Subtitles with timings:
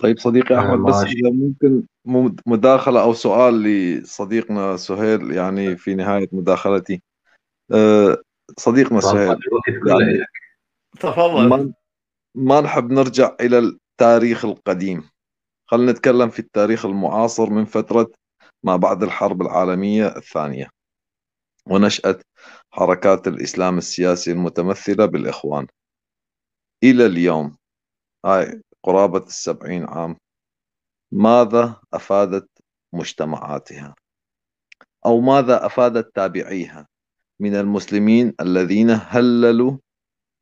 [0.00, 1.82] طيب صديقي أحمد بس إذا ممكن
[2.46, 7.02] مداخلة أو سؤال لصديقنا سهيل يعني في نهاية مداخلتي.
[7.72, 8.22] أه،
[8.58, 9.38] صديقنا سهيل
[9.86, 10.26] يعني
[11.00, 11.48] تفضل.
[11.48, 11.72] ما,
[12.34, 15.08] ما نحب نرجع إلى التاريخ القديم.
[15.66, 18.10] خلينا نتكلم في التاريخ المعاصر من فترة
[18.62, 20.70] ما بعد الحرب العالمية الثانية.
[21.66, 22.18] ونشاه
[22.70, 25.66] حركات الإسلام السياسي المتمثلة بالإخوان.
[26.84, 27.56] إلى اليوم.
[28.24, 30.16] هاي قرابة السبعين عام.
[31.12, 32.48] ماذا أفادت
[32.92, 33.94] مجتمعاتها؟
[35.06, 36.88] أو ماذا أفادت تابعيها
[37.40, 39.78] من المسلمين الذين هللوا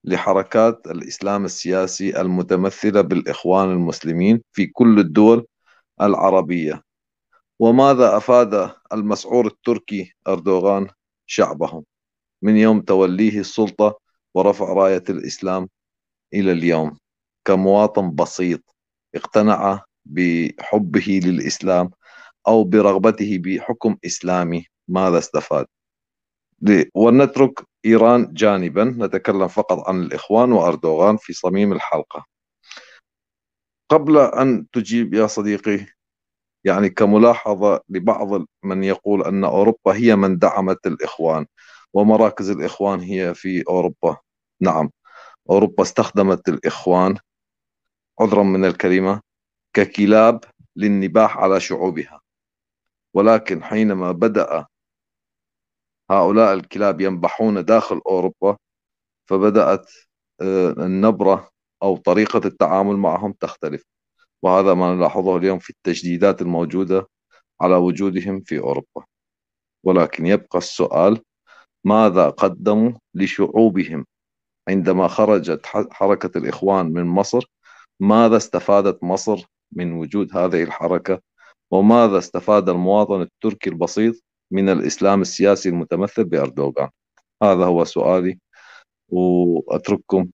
[0.04, 5.46] لحركات الإسلام السياسي المتمثلة بالإخوان المسلمين في كل الدول
[6.00, 6.82] العربية؟
[7.58, 10.88] وماذا أفاد المسعور التركي أردوغان
[11.26, 11.84] شعبه
[12.42, 13.98] من يوم توليه السلطة
[14.34, 15.68] ورفع راية الإسلام
[16.34, 16.98] إلى اليوم؟
[17.44, 18.74] كمواطن بسيط
[19.14, 21.90] اقتنع بحبه للإسلام
[22.48, 25.66] أو برغبته بحكم إسلامي ماذا استفاد؟
[26.94, 32.24] ونترك إيران جانبا نتكلم فقط عن الإخوان وأردوغان في صميم الحلقة.
[33.90, 35.86] قبل أن تجيب يا صديقي
[36.64, 41.46] يعني كملاحظة لبعض من يقول أن أوروبا هي من دعمت الإخوان
[41.94, 44.16] ومراكز الإخوان هي في أوروبا.
[44.60, 44.90] نعم
[45.50, 47.16] أوروبا استخدمت الإخوان
[48.20, 49.20] عذرا من الكلمة
[49.76, 50.44] ككلاب
[50.76, 52.20] للنباح على شعوبها.
[53.14, 54.66] ولكن حينما بدأ
[56.10, 58.56] هؤلاء الكلاب ينبحون داخل أوروبا
[59.30, 59.90] فبدأت
[60.40, 61.50] آه، النبرة
[61.82, 63.84] أو طريقة التعامل معهم تختلف.
[64.42, 67.08] وهذا ما نلاحظه اليوم في التجديدات الموجودة
[67.60, 69.04] على وجودهم في أوروبا.
[69.84, 71.22] ولكن يبقى السؤال
[71.84, 74.06] ماذا قدموا لشعوبهم
[74.68, 77.46] عندما خرجت حركة الإخوان من مصر
[78.00, 81.20] ماذا استفادت مصر من وجود هذه الحركة؟
[81.70, 84.14] وماذا استفاد المواطن التركي البسيط
[84.50, 86.88] من الإسلام السياسي المتمثل بأردوغان؟
[87.42, 88.38] هذا هو سؤالي
[89.08, 90.30] وأترككم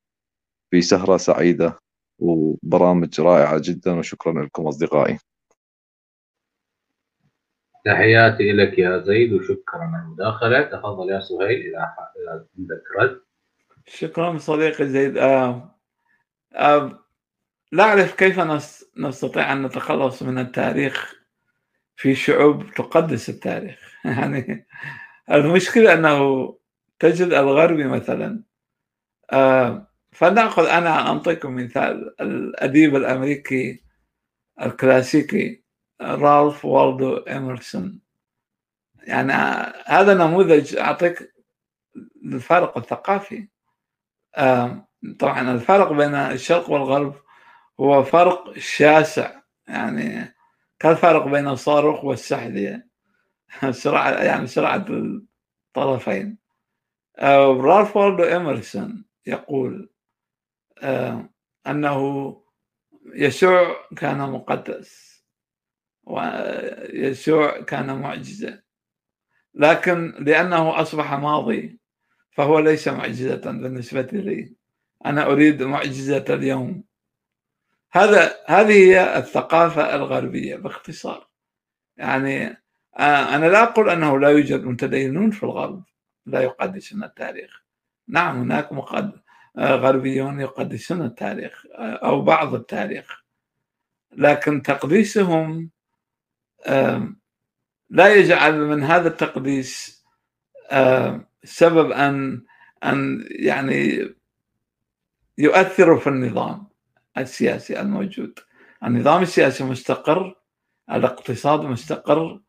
[0.71, 1.79] في سهرة سعيدة
[2.19, 5.19] وبرامج رائعة جدا وشكرا لكم أصدقائي.
[7.85, 10.63] تحياتي لك يا زيد وشكرا على المداخلة.
[10.63, 11.95] تفضل يا سهيل إذا
[12.59, 13.21] عندك رد.
[13.87, 15.19] شكرا صديقي زيد.
[15.19, 15.75] آه
[16.55, 17.00] آه
[17.73, 18.41] لا أعرف كيف
[18.97, 21.15] نستطيع أن نتخلص من التاريخ
[21.97, 23.79] في شعوب تقدس التاريخ.
[24.05, 24.67] يعني
[25.31, 26.55] المشكلة أنه
[26.99, 28.43] تجد الغربي مثلا
[29.33, 33.83] آه، فلنأخذ أنا أنطيكم مثال الأديب الأمريكي
[34.63, 35.63] الكلاسيكي
[36.01, 38.01] رالف والدو إمرسون
[39.03, 39.33] يعني
[39.87, 41.35] هذا نموذج أعطيك
[42.25, 43.49] الفارق الثقافي.
[44.37, 44.89] آه،
[45.19, 47.15] طبعا الفرق بين الشرق والغرب
[47.81, 49.41] هو فرق شاسع.
[49.69, 50.35] يعني
[50.81, 52.89] كالفرق بين الصاروخ والسحلية
[53.71, 54.87] سرعة يعني سرعة
[55.77, 56.39] الطرفين.
[57.19, 59.91] آه، رالف والدو إمرسون يقول
[60.83, 61.31] آه،
[61.67, 62.37] أنه
[63.15, 65.25] يسوع كان مقدس
[66.05, 68.63] ويسوع كان معجزة.
[69.55, 71.81] لكن لأنه أصبح ماضي
[72.33, 74.57] فهو ليس معجزة بالنسبة لي.
[75.07, 76.85] أنا أريد معجزة اليوم.
[77.93, 81.29] هذا هذه هي الثقافة الغربية باختصار.
[81.97, 82.47] يعني
[82.99, 85.85] آه، أنا لا أقول أنه لا يوجد متدينون في الغرب
[86.27, 87.63] لا يقدسون التاريخ.
[88.09, 89.21] نعم هناك مقد...
[89.59, 93.25] غربيون يقدسون التاريخ آه، أو بعض التاريخ.
[94.13, 95.71] لكن تقديسهم
[97.91, 100.05] لا يجعل من هذا التقديس
[101.45, 102.45] سبب أن
[102.85, 104.09] أن يعني
[105.39, 106.70] يؤثر في النظام.
[107.19, 108.39] السياسي الموجود.
[108.85, 110.35] النظام السياسي مستقر
[110.91, 112.41] الاقتصاد مستقر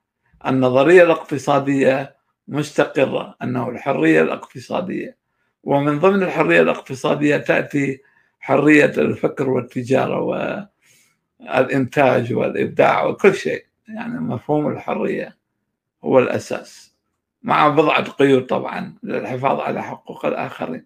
[0.46, 2.16] النظرية الاقتصادية
[2.48, 5.18] مستقرة أنه الحرية الاقتصادية.
[5.64, 8.02] ومن ضمن الحرية الاقتصادية تأتي
[8.40, 10.22] حرية الفكر والتجارة
[11.42, 13.66] والإنتاج والإبداع وكل شيء.
[13.88, 15.38] يعني مفهوم الحرية
[16.04, 16.96] هو الأساس
[17.44, 20.86] مع بضعة قيود طبعا للحفاظ على حقوق الآخرين.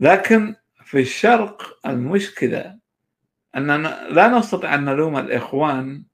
[0.00, 0.54] لكن
[0.92, 2.78] في الشرق المشكلة
[3.56, 6.04] أننا لا نستطيع أن نلوم الإخوان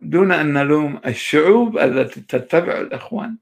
[0.00, 3.36] دون أن نلوم الشعوب التي تتبع الإخوان.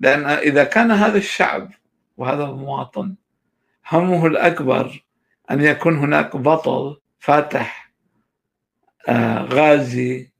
[0.00, 1.70] لأن إذا كان هذا الشعب
[2.16, 3.14] وهذا المواطن
[3.90, 5.04] همه الأكبر
[5.50, 7.92] أن يكون هناك بطل فاتح
[9.08, 10.30] آه غازي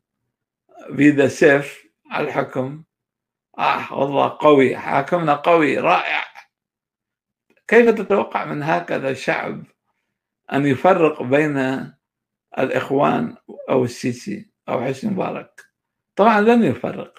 [0.90, 2.82] بيد سيف على الحكم.
[3.58, 6.24] آه والله قوي حاكمنا قوي رائع.
[7.68, 9.64] كيف تتوقع من هكذا شعب
[10.52, 11.86] أن يفرق بين
[12.58, 13.36] الإخوان
[13.70, 15.64] أو السيسي أو حسني مبارك؟
[16.16, 17.18] طبعا لن يفرق.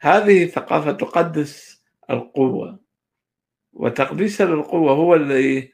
[0.00, 2.80] هذه ثقافة تقدس القوة
[3.72, 5.72] وتقديسها للقوة هو الذي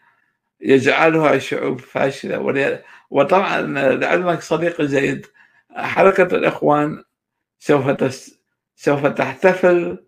[0.60, 2.82] يجعلها الشعوب فاشلة.
[3.10, 3.60] وطبعا
[3.96, 5.26] لعلمك صديقي زيد
[5.70, 7.04] حركة الإخوان
[7.58, 8.40] سوف تس
[8.76, 10.04] سوف تحتفل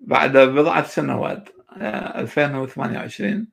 [0.00, 1.48] بعد بضعة سنوات.
[1.76, 3.48] 2028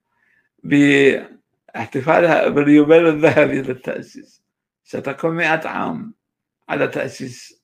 [0.64, 4.42] باحتفالها باليوبيل الذهبي للتأسيس.
[4.84, 6.14] ستكون مئة عام
[6.70, 7.62] على تأسيس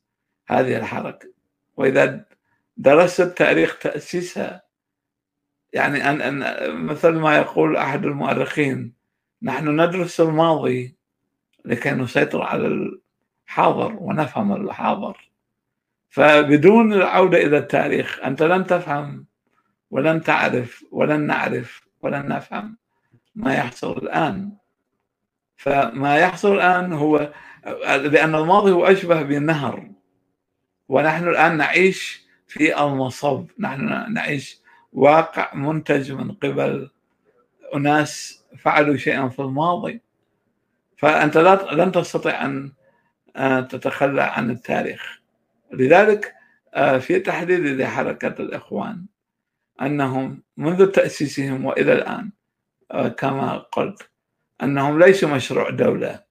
[0.47, 1.29] هذه الحركة.
[1.77, 2.25] وإذا
[2.77, 4.63] درست تاريخ تأسيسها
[5.73, 8.93] يعني أن, أن مثل ما يقول أحد المؤرخين
[9.41, 10.95] نحن ندرس الماضي
[11.65, 12.67] لكي نسيطر على
[13.47, 15.31] الحاضر ونفهم الحاضر.
[16.09, 19.25] فبدون العودة إلى التاريخ أنت لن تفهم
[19.91, 22.77] ولن تعرف ولن نعرف ولن نفهم
[23.35, 24.51] ما يحصل الآن.
[25.57, 27.33] فما يحصل الآن هو
[27.87, 29.91] لأن الماضي هو أشبه بالنهر.
[30.89, 33.47] ونحن الآن نعيش في المصب.
[33.59, 34.61] نحن نعيش
[34.93, 36.89] واقع منتج من قبل
[37.75, 40.01] أناس فعلوا شيئا في الماضي.
[40.97, 41.37] فأنت
[41.71, 42.71] لن تستطيع أن
[43.67, 45.19] تتخلى عن التاريخ.
[45.71, 46.33] لذلك
[46.73, 49.05] آه، في تحليل لحركة الإخوان.
[49.81, 52.31] أنهم منذ تأسيسهم وإلى الآن
[52.91, 54.09] آه، كما قلت
[54.63, 56.23] أنهم ليسوا مشروع دولة.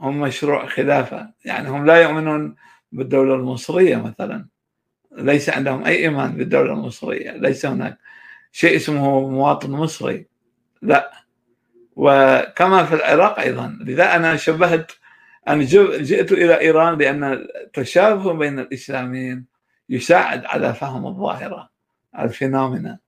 [0.00, 1.32] هم مشروع خلافة.
[1.44, 2.56] يعني هم لا يؤمنون
[2.92, 4.48] بالدولة المصرية مثلا.
[5.12, 7.30] ليس عندهم أي إيمان بالدولة المصرية.
[7.32, 7.98] ليس هناك
[8.52, 10.26] شيء اسمه مواطن مصري.
[10.82, 11.12] لا.
[11.96, 13.78] وكما في العراق أيضا.
[13.80, 14.92] لذا أنا شبهت
[15.48, 15.64] أنا
[16.02, 19.46] جئت إلى إيران لأن التشابه بين الإسلاميين
[19.88, 21.71] يساعد على فهم الظاهرة.
[22.18, 22.98] الفينومينا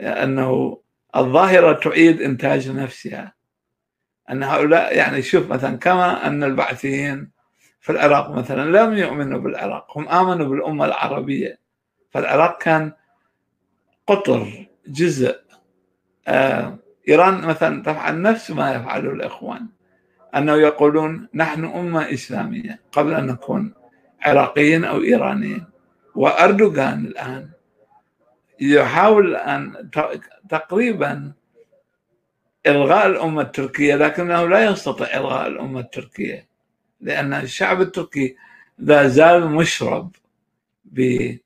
[0.00, 0.80] أنه
[1.16, 3.34] الظاهرة تعيد إنتاج نفسها.
[4.30, 7.30] أن هؤلاء يعني شوف مثلا كما أن البعثيين
[7.80, 11.58] في العراق مثلا لم يؤمنوا بالعراق هم آمنوا بالأمة العربية.
[12.10, 12.92] فالعراق كان
[14.06, 15.40] قطر جزء
[16.28, 16.78] آه
[17.08, 19.68] إيران مثلا تفعل نفس ما يفعله الإخوان
[20.36, 23.74] أنه يقولون نحن أمة إسلامية قبل أن نكون
[24.22, 25.64] عراقيين أو إيرانيين.
[26.14, 27.50] وأردوغان الآن
[28.62, 29.90] يحاول أن
[30.48, 31.32] تقريبا
[32.66, 36.48] إلغاء الأمة التركية لكنه لا يستطيع إلغاء الأمة التركية
[37.00, 38.36] لأن الشعب التركي
[38.78, 40.16] لا زال مشرب
[40.84, 41.38] بما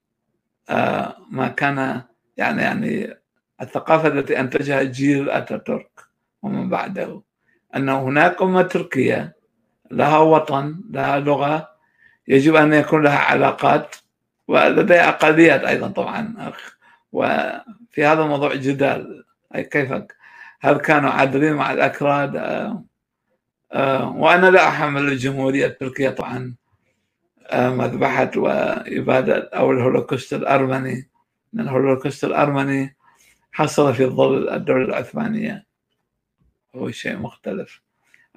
[0.71, 2.03] آه، كان
[2.37, 3.17] يعني يعني
[3.61, 6.01] الثقافة التي أنتجها جيل أتاتورك
[6.43, 7.23] ومن بعده
[7.77, 9.37] أن هناك أمة تركية
[9.91, 11.69] لها وطن لها لغة
[12.29, 13.97] يجب أن يكون لها علاقات
[14.49, 16.53] ولديها أقليات أيضا طبعا
[17.13, 19.25] وفي هذا الموضوع جدال.
[19.55, 19.93] أي كيف
[20.61, 22.85] هل كانوا عادلين مع الأكراد؟ آه،
[23.73, 26.55] آه، وأنا لا أحمل الجمهورية التركية طبعا.
[27.47, 31.09] آه، مذبحة وإبادة أو الهولوكوست الأرمني.
[31.55, 32.97] الهولوكوست الأرمني
[33.53, 35.67] حصل في ظل الدولة العثمانية.
[36.77, 37.83] هو شيء مختلف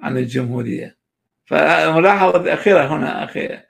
[0.00, 0.96] عن الجمهورية.
[1.46, 3.60] فملاحظة أخيرة هنا أخي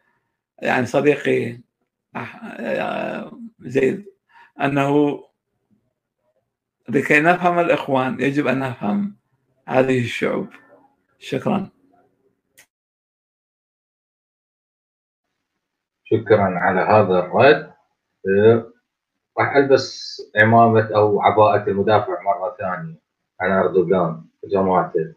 [0.63, 1.61] يعني صديقي
[3.61, 4.10] زيد.
[4.65, 5.21] أنه
[6.89, 9.17] لكي نفهم الإخوان يجب أن نفهم
[9.69, 10.49] هذه الشعوب.
[11.19, 11.71] شكرا.
[16.05, 17.73] شكرا على هذا الرد.
[19.39, 23.01] راح ألبس عمامة أو عباءة المدافع مرة ثانية
[23.41, 25.15] عن أردوغان وجماعته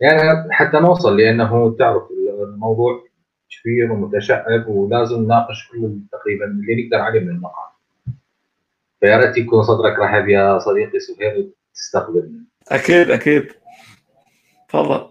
[0.00, 2.02] يعني حتى نوصل لأنه تعرف
[2.42, 3.04] الموضوع
[3.50, 7.73] كبير ومتشعب ولازم نناقش كل تقريبا اللي نقدر عليه من النقاط
[9.04, 13.52] فيا ريت يكون صدرك رحب يا صديقي سهيل تستقبلنا أكيد أكيد.
[14.68, 15.10] تفضل.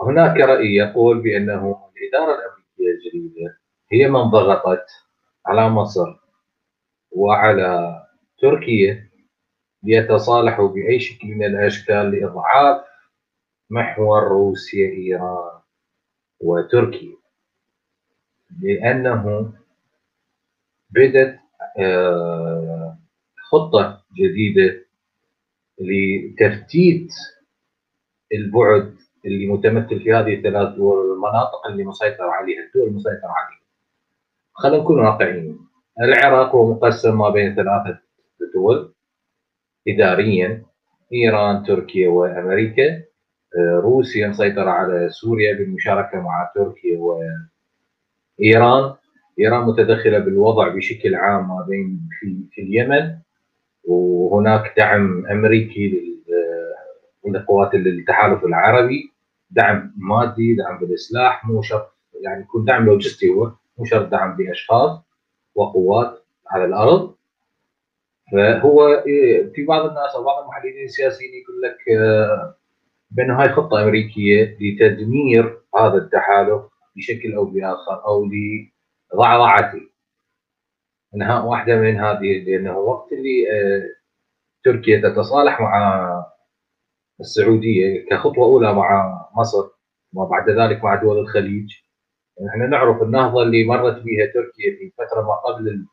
[0.00, 3.58] هناك رأي يقول بأنه الإدارة الأمريكية الجديدة
[3.92, 4.86] هي من ضغطت
[5.46, 6.16] على مصر
[7.10, 8.02] وعلى
[8.38, 9.10] تركيا
[9.82, 12.84] ليتصالحوا بأي شكل من الأشكال لإضعاف
[13.70, 15.60] محور روسيا إيران
[16.40, 17.16] وتركيا.
[18.60, 19.52] لأنه
[20.90, 21.38] بدت
[21.78, 22.57] آه،
[23.52, 24.84] خطة جديدة
[25.80, 27.08] لتفتيت
[28.34, 28.94] البعد
[29.26, 33.60] اللي متمثل في هذه الثلاث دول والمناطق اللي مسيطر عليها الدول المسيطر عليها.
[34.52, 35.58] خلينا نكون واقعيين.
[36.00, 37.98] العراق هو مقسم ما بين ثلاثة
[38.54, 38.94] دول.
[39.88, 40.62] إداريا
[41.12, 43.02] إيران تركيا وأمريكا.
[43.58, 48.94] آه، روسيا مسيطرة على سوريا بالمشاركة مع تركيا وإيران.
[49.38, 53.18] إيران متدخلة بالوضع بشكل عام ما بين في, في اليمن.
[53.88, 56.14] وهناك دعم أمريكي
[57.30, 59.12] لقوات التحالف العربي
[59.50, 65.00] دعم مادي دعم بالسلاح مو شرط يعني يكون دعم لوجستي هو مو شرط دعم باشخاص
[65.54, 67.14] وقوات على الأرض.
[68.32, 69.02] فهو
[69.54, 72.54] في بعض الناس أو بعض المحللين السياسيين يقول لك آه،
[73.10, 76.62] بأن هاي خطة أمريكية لتدمير هذا التحالف
[76.96, 78.28] بشكل أو بآخر أو
[79.14, 79.80] لضعضعته.
[81.14, 83.82] انهاء واحدة من هذه لأنه وقت اللي آه،
[84.64, 86.08] تركيا تتصالح مع
[87.20, 89.68] السعودية كخطوة أولى مع مصر
[90.14, 91.72] وبعد ذلك مع دول الخليج.
[92.50, 95.86] إحنا نعرف النهضه اللي مرت بها تركيا في فترة ما قبل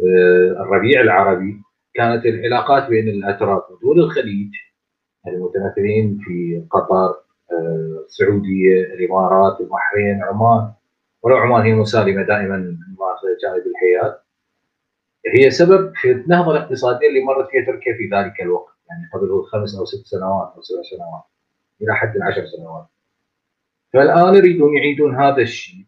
[0.00, 1.62] آه، الربيع العربي.
[1.94, 4.50] كانت العلاقات بين الأتراك ودول الخليج
[5.26, 7.14] المتمثلين في قطر
[7.52, 10.72] آه، السعودية الإمارات البحرين عمان.
[11.22, 14.20] ولو عمان هي مسالمة دائما ممارسه جانب الحياة.
[15.26, 18.74] هي سبب في النهضه الاقتصادية اللي مرت فيها تركيا في ذلك الوقت.
[18.90, 21.22] يعني قبل خمس أو ست سنوات أو سبع سنوات
[21.82, 22.86] إلى حد عشر سنوات.
[23.92, 25.86] فالآن يريدون يعيدون هذا الشيء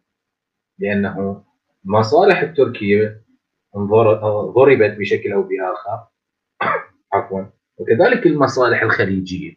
[0.79, 1.43] لأنه
[1.85, 3.21] المصالح التركية
[4.55, 6.07] ضربت بشكل أو بآخر.
[7.13, 7.43] عفوا.
[7.77, 9.55] وكذلك المصالح الخليجية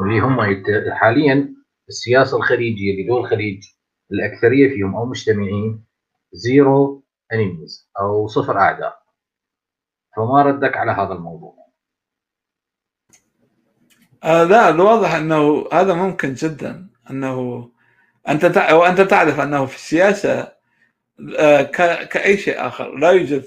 [0.00, 1.54] اللي هم حاليا
[1.88, 3.64] السياسة الخليجية لدول الخليج
[4.12, 5.84] الأكثرية فيهم أو مجتمعين
[6.32, 7.01] zero
[7.32, 9.02] enemies أو صفر أعداء.
[10.16, 11.62] فما ردك على هذا الموضوع؟
[14.24, 17.70] آه لا الواضح إنه هذا ممكن جدا إنه
[18.28, 18.72] أنت تع...
[18.74, 20.52] وانت تعرف إنه في السياسة
[21.38, 22.08] آه ك...
[22.08, 23.44] كأي شيء آخر لا يوجد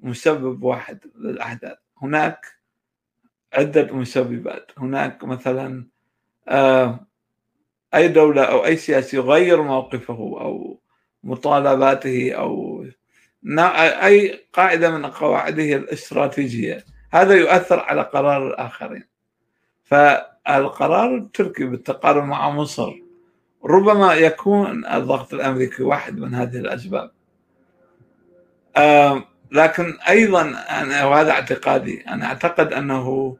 [0.00, 1.78] مسبب واحد للأحداث.
[2.02, 2.46] هناك
[3.52, 4.70] عدة مسببات.
[4.78, 5.86] هناك مثلا
[6.48, 7.06] آه
[7.94, 10.80] أي دولة أو أي سياسي يغير موقفه أو
[11.22, 12.84] مطالباته أو
[14.06, 16.84] أي قاعدة من قواعده الاستراتيجية.
[17.12, 19.04] هذا يؤثر على قرار الآخرين.
[19.84, 22.92] فالقرار التركي بالتقارب مع مصر
[23.64, 27.10] ربما يكون الضغط الأمريكي واحد من هذه الأسباب.
[29.52, 33.36] لكن أيضا أنا وهذا اعتقادي أنا أعتقد أنه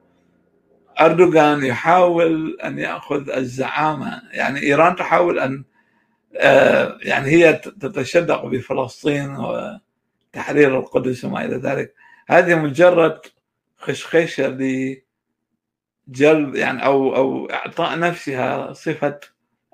[1.00, 4.22] أردوغان يحاول أن يأخذ الزعامة.
[4.32, 5.64] يعني إيران تحاول أن
[6.36, 9.36] آه، يعني هي تتشدق بفلسطين
[10.32, 11.94] وتحرير القدس وما إلى ذلك.
[12.28, 13.20] هذه مجرد
[13.76, 15.04] خشخشة لجلب
[16.54, 19.20] يعني أو أو إعطاء نفسها صفة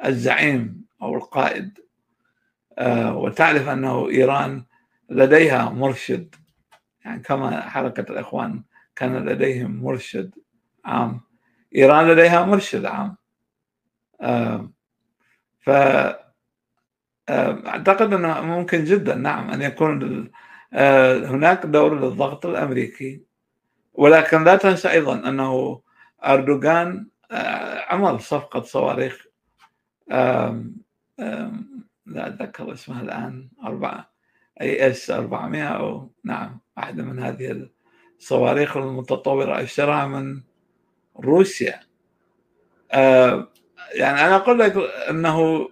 [0.04, 1.78] الزعيم أو القائد.
[2.78, 4.64] آه، وتعرف أنه إيران
[5.10, 6.34] لديها مرشد.
[7.04, 8.62] يعني كما حركة الإخوان
[8.96, 10.34] كان لديهم مرشد
[10.84, 11.20] عام.
[11.76, 13.16] إيران لديها مرشد عام.
[15.60, 15.70] ف
[17.88, 20.30] أعتقد إنه ممكن جدا نعم أن يكون
[20.72, 23.22] آه، هناك دور للضغط الأمريكي.
[23.94, 25.82] ولكن لا تنسى أيضا أنه
[26.24, 29.26] أردوغان آه، عمل صفقة صواريخ
[32.06, 34.10] لا أتذكر اسمها الآن أربعة
[34.60, 37.68] أي إس 400 أو نعم واحدة من هذه
[38.18, 40.40] الصواريخ المتطورة اشتراها من
[41.16, 41.80] روسيا.
[42.92, 43.48] آه
[43.94, 44.76] يعني أنا أقول لك
[45.10, 45.68] إنه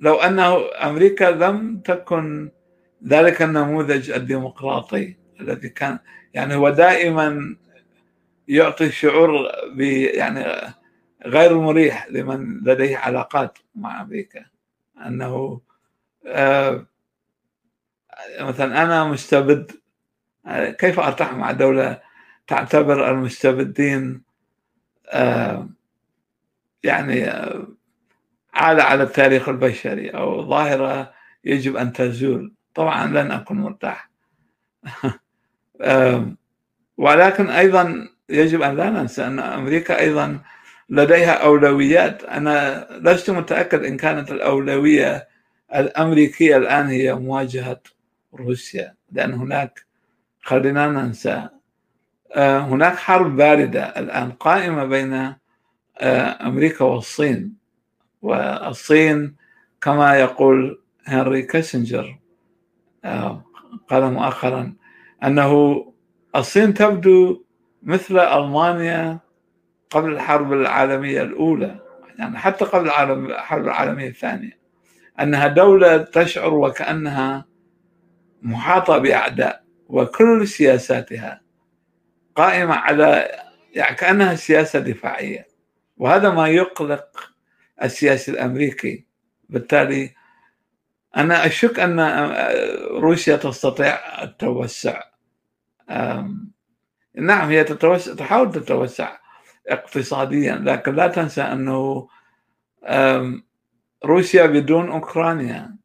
[0.00, 2.50] لو انه أمريكا لم تكن
[3.06, 5.98] ذلك النموذج الديمقراطي الذي كان
[6.34, 7.56] يعني هو دائما
[8.48, 9.52] يعطي شعور
[10.14, 10.44] يعني
[11.26, 14.44] غير مريح لمن لديه علاقات مع أمريكا.
[15.06, 15.60] أنه
[16.26, 16.86] آه
[18.40, 19.72] مثلا أنا مستبد
[20.78, 22.00] كيف أرتاح مع دولة
[22.46, 24.22] تعتبر المستبدين
[25.08, 25.68] آه،
[26.82, 27.68] يعني آه،
[28.54, 31.12] عالة على التاريخ البشري أو ظاهرة
[31.44, 32.54] يجب أن تزول.
[32.74, 34.10] طبعا لن أكون مرتاح.
[36.96, 40.40] ولكن أيضا يجب أن لا ننسى أن أمريكا أيضا
[40.88, 42.24] لديها أولويات.
[42.24, 45.28] أنا لست متأكد إن كانت الأولوية
[45.74, 47.80] الأمريكية الآن هي مواجهة
[48.34, 49.86] روسيا لأن هناك
[50.42, 51.48] خلينا ننسى
[52.34, 55.12] آه، هناك حرب باردة الآن قائمة بين
[55.98, 57.56] آه، أمريكا والصين.
[58.24, 59.36] والصين
[59.80, 62.18] كما يقول هنري كيسنجر
[63.04, 63.44] آه،
[63.88, 64.74] قال مؤخرا
[65.24, 65.84] أنه
[66.36, 67.44] الصين تبدو
[67.82, 69.18] مثل ألمانيا
[69.90, 71.80] قبل الحرب العالمية الأولى
[72.18, 74.58] يعني حتى قبل الحرب العالمية الثانية
[75.20, 77.46] أنها دولة تشعر وكأنها
[78.42, 81.40] محاطة بأعداء وكل سياساتها
[82.36, 83.28] قائمة على
[83.74, 85.48] يعني كأنها سياسة دفاعية
[85.96, 87.33] وهذا ما يقلق
[87.84, 89.06] السياسي الأمريكي.
[89.48, 90.10] بالتالي
[91.16, 92.00] أنا أشك أن
[92.90, 95.02] روسيا تستطيع التوسع.
[97.14, 99.16] نعم هي تتوسع تحاول تتوسع
[99.68, 102.08] اقتصاديا لكن لا تنسى أنه
[104.04, 105.76] روسيا بدون أوكرانيا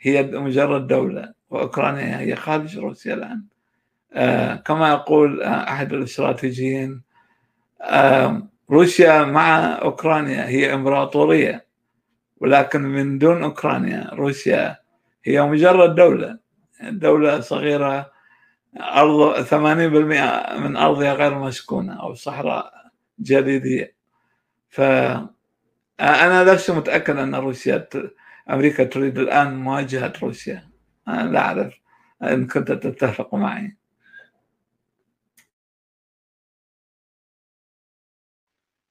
[0.00, 3.44] هي مجرد دولة وأوكرانيا هي خارج روسيا الآن.
[4.12, 7.02] آه، كما يقول أحد الإستراتيجيين
[8.70, 11.66] روسيا مع أوكرانيا هي إمبراطورية
[12.36, 14.76] ولكن من دون أوكرانيا روسيا
[15.24, 16.38] هي مجرد دولة.
[16.82, 18.10] دولة صغيرة
[18.80, 22.72] أرض 80% من أرضها غير مسكونة أو صحراء
[23.18, 23.94] جليدية.
[24.68, 27.88] فأنا لست متأكد أن روسيا
[28.50, 30.68] أمريكا تريد الآن مواجهة روسيا.
[31.08, 31.80] أنا لا أعرف
[32.22, 33.77] إن كنت تتفق معي.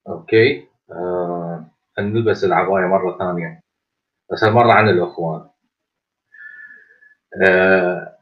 [0.07, 0.67] أوكي.
[0.91, 1.65] آه
[1.99, 3.61] نلبس العبايه مرة ثانية
[4.31, 5.45] بس هالمرة عن الأخوان.
[7.47, 8.17] آه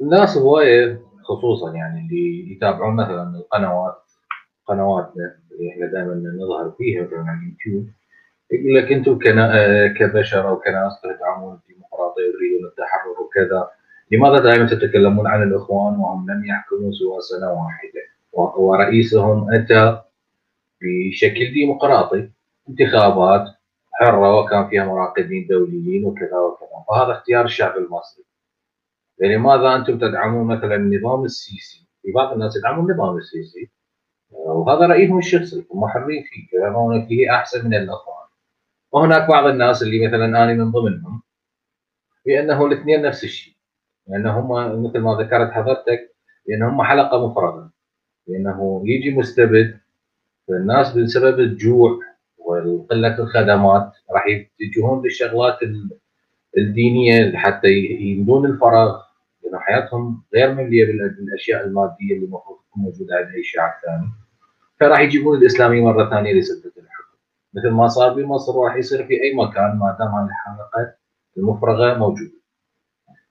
[0.00, 4.02] الناس هواية خصوصا يعني اللي يتابعون مثلا القنوات
[4.66, 7.88] قنواتنا اللي إحنا دائما نظهر فيها مثلا على اليوتيوب
[8.50, 13.70] يقول لك أنتم آه، كبشر أو كناس تدعمون الديمقراطيه وتريدون التحرر وكذا
[14.12, 18.00] لماذا دائما تتكلمون عن الأخوان وهم لم يحكموا سوى سنة واحدة؟
[18.32, 20.02] ورئيسهم أتى
[21.10, 22.30] بشكل ديمقراطي.
[22.68, 23.44] انتخابات
[23.92, 26.84] حرة وكان فيها مراقبين دوليين وكذا وكذا.
[26.88, 28.24] فهذا اختيار الشعب المصري.
[29.20, 33.70] لماذا يعني أنتم تدعمون مثلا النظام السيسي؟ في بعض الناس يدعمون النظام السيسي.
[34.30, 38.26] وهذا رأيهم الشخصي هم حرين فيه يرون فيه أحسن من الأخوان.
[38.92, 41.22] وهناك بعض الناس اللي مثلا أنا من ضمنهم
[42.26, 43.56] بانه الاثنين نفس الشيء.
[44.08, 44.48] لأن هم
[44.84, 46.14] مثل ما ذكرت حضرتك
[46.48, 47.70] لأن هم حلقة مفرغه
[48.26, 49.80] لأنه يجي مستبد
[50.48, 51.98] فالناس بسبب الجوع
[52.38, 55.58] وقلة الخدمات راح يتجهون للشغلات
[56.58, 57.68] الدينية حتى
[58.00, 59.02] يمدون الفراغ
[59.44, 64.08] لأن حياتهم غير ممليه بالأشياء المادية اللي المفروض تكون موجودة عند أي شعب ثاني.
[64.80, 67.16] فراح يجيبون الاسلامي مرة ثانية لسدة الحكم.
[67.54, 70.94] مثل ما صار بمصر وراح يصير في أي مكان ما دام الحلقة
[71.36, 72.36] المفرغة موجودة.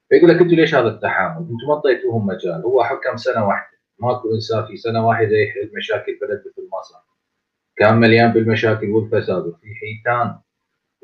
[0.09, 2.61] فيقول لك أنتم ليش هذا التحامل؟ أنتم ما اعطيتوهم مجال.
[2.61, 3.74] هو حكم سنة واحدة.
[3.99, 6.95] ماكو إنسان في سنة واحدة يحل مشاكل بلد مثل مصر.
[7.77, 10.39] كان مليان بالمشاكل والفساد وفي حيتان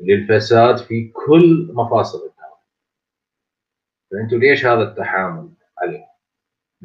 [0.00, 2.58] للفساد في كل مفاصل الدولة
[4.10, 6.04] فانتم ليش هذا التحامل عليه؟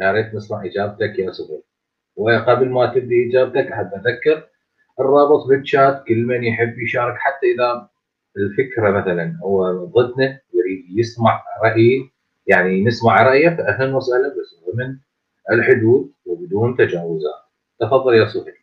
[0.02, 1.64] يا ريت نسمع إجابتك يا صديقي
[2.16, 4.50] وقبل ما تبدي إجابتك أحب أذكر
[5.00, 7.90] الرابط بالشات كل من يحب يشارك حتى إذا
[8.38, 12.10] الفكرة مثلا هو ضدنا يريد يسمع راي
[12.48, 14.98] يعني نسمع رأيه فاهلا وسهلا بس ضمن
[15.52, 17.44] الحدود وبدون تجاوزات
[17.80, 18.58] تفضل يا صهيب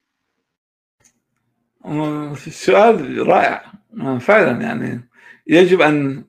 [2.47, 3.73] السؤال رائع.
[4.21, 5.09] فعلا يعني
[5.47, 6.25] يجب أن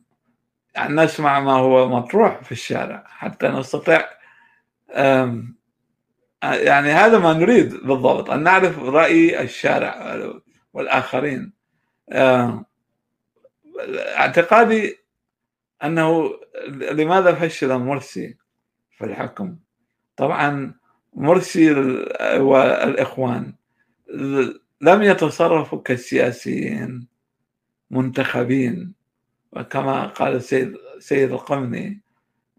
[0.89, 4.10] نسمع ما هو مطروح في الشارع حتى نستطيع
[6.44, 10.22] يعني هذا ما نريد بالضبط أن نعرف رأي الشارع
[10.74, 11.54] والآخرين.
[14.18, 14.98] اعتقادي
[15.84, 16.30] أنه
[16.72, 18.38] لماذا فشل مرسي
[18.98, 19.58] في الحكم؟
[20.17, 20.73] طبعا
[21.13, 21.71] مرسي
[22.38, 23.54] والاخوان
[24.82, 27.08] لم يتصرفوا كسياسيين
[27.91, 28.93] منتخبين.
[29.56, 32.01] وكما قال السيد سيد القمني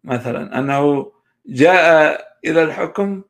[0.04, 1.12] مثلا أنه
[1.46, 3.22] جاء إلى الحكم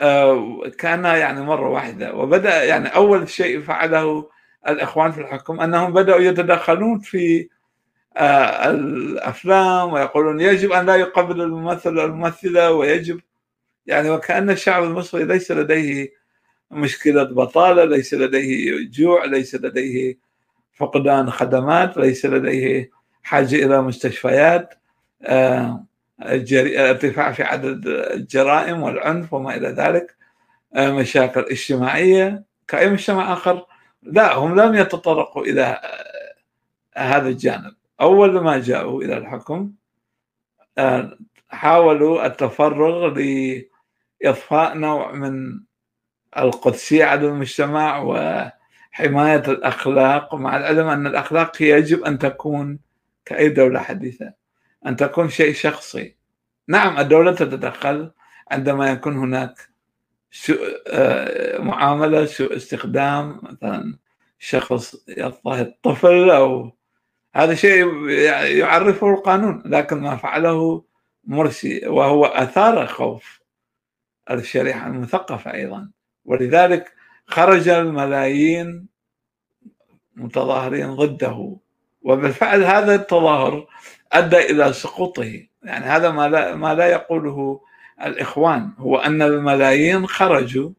[0.00, 4.30] آه، كان يعني مرة واحدة وبدأ يعني أول شيء فعله
[4.68, 7.48] الإخوان في الحكم أنهم بدأوا يتدخلون في
[8.18, 13.20] الأفلام ويقولون يجب أن لا يقبل الممثل الممثله ويجب
[13.86, 16.12] يعني وكأن الشعب المصري ليس لديه
[16.70, 20.18] مشكلة بطالة ليس لديه جوع ليس لديه
[20.74, 22.90] فقدان خدمات ليس لديه
[23.22, 24.74] حاجة إلى مستشفيات
[25.22, 25.84] آه،
[26.22, 30.16] ارتفاع في عدد الجرائم والعنف وما إلى ذلك
[30.74, 32.44] آه، مشاكل اجتماعية.
[32.68, 33.66] كأي مجتمع آخر؟
[34.02, 35.62] لا هم لم يتطرقوا إلى
[36.96, 37.77] آه، هذا الجانب.
[38.00, 39.72] أول ما جاءوا إلى الحكم
[41.48, 43.18] حاولوا التفرغ
[44.20, 45.60] لاضفاء نوع من
[46.38, 50.34] القدسية على المجتمع وحماية الأخلاق.
[50.34, 52.78] مع العلم أن الأخلاق يجب أن تكون
[53.24, 54.32] كأي دولة حديثة
[54.86, 56.16] أن تكون شيء شخصي.
[56.68, 58.10] نعم الدولة تتدخل
[58.50, 59.68] عندما يكون هناك
[60.30, 60.58] سوء
[60.88, 63.98] آه، معاملة سوء استخدام مثلا
[64.38, 66.77] شخص يضطهد طفل أو
[67.34, 68.08] هذا شيء
[68.58, 70.84] يعرفه القانون لكن ما فعله
[71.24, 73.40] مرسي وهو أثار خوف
[74.30, 75.90] الشريحة المثقفة أيضا.
[76.24, 76.92] ولذلك
[77.26, 78.86] خرج الملايين
[80.16, 81.56] متظاهرين ضده.
[82.02, 83.66] وبالفعل هذا التظاهر
[84.12, 85.46] أدى إلى سقوطه.
[85.62, 87.60] يعني هذا ما لا ما لا يقوله
[88.04, 90.70] الإخوان هو أن الملايين خرجوا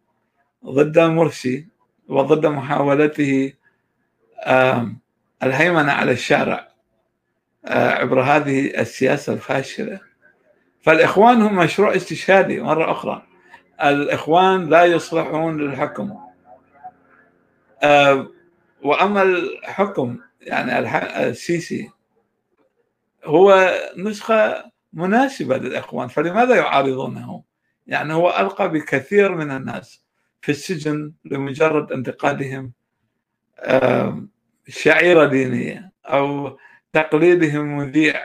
[0.65, 1.67] ضد مرسي
[2.07, 3.53] وضد محاولته
[5.43, 6.69] الهيمنة على الشارع
[7.65, 9.99] آه، عبر هذه السياسة الفاشلة.
[10.81, 13.27] فالإخوان هم مشروع استشهادي مرة أخرى.
[13.83, 16.17] الإخوان لا يصلحون للحكم.
[17.83, 18.27] آه،
[18.83, 20.79] وأما الحكم يعني
[21.29, 21.91] السيسي
[23.25, 27.43] هو نسخة مناسبة للإخوان فلماذا يعارضونه؟
[27.87, 30.03] يعني هو ألقى بكثير من الناس
[30.41, 32.71] في السجن لمجرد انتقادهم.
[34.69, 36.57] شعيرة دينية أو
[36.93, 38.15] تقليدهم مذيع.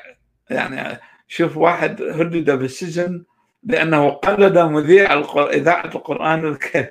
[0.51, 3.25] يعني شوف واحد هدد بالسجن
[3.63, 6.91] لأنه قلد مذيع إذاعة القرآن الكريم.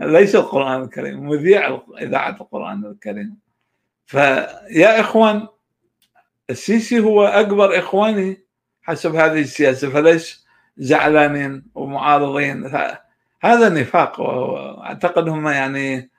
[0.00, 3.38] ليس القرآن الكريم مذيع إذاعة القرآن الكريم.
[4.06, 5.48] فيا إخوان
[6.50, 8.44] السيسي هو أكبر إخواني
[8.82, 10.40] حسب هذه السياسة فليش
[10.76, 12.70] زعلانين ومعارضين.
[13.42, 16.10] هذا نفاق واعتقد هم يعني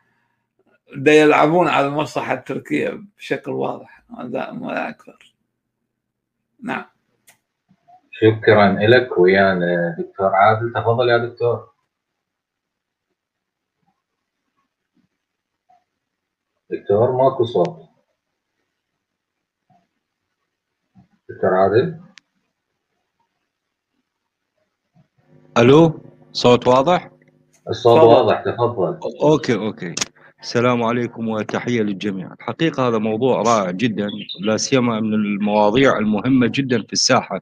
[0.95, 5.35] دا يلعبون على المصلحة التركية بشكل واضح هذا ما أكثر
[6.63, 6.85] نعم.
[8.11, 10.73] شكرا لك ويانا دكتور عادل.
[10.73, 11.69] تفضل يا دكتور.
[16.69, 17.89] دكتور ماكو صوت.
[21.29, 22.01] دكتور عادل.
[25.57, 27.11] ألو صوت واضح؟
[27.69, 28.99] الصوت واضح تفضل.
[29.21, 29.95] okay okay.
[30.41, 36.81] السلام عليكم وتحية للجميع الحقيقة هذا موضوع رائع جدا لا سيما من المواضيع المهمة جدا
[36.81, 37.41] في الساحة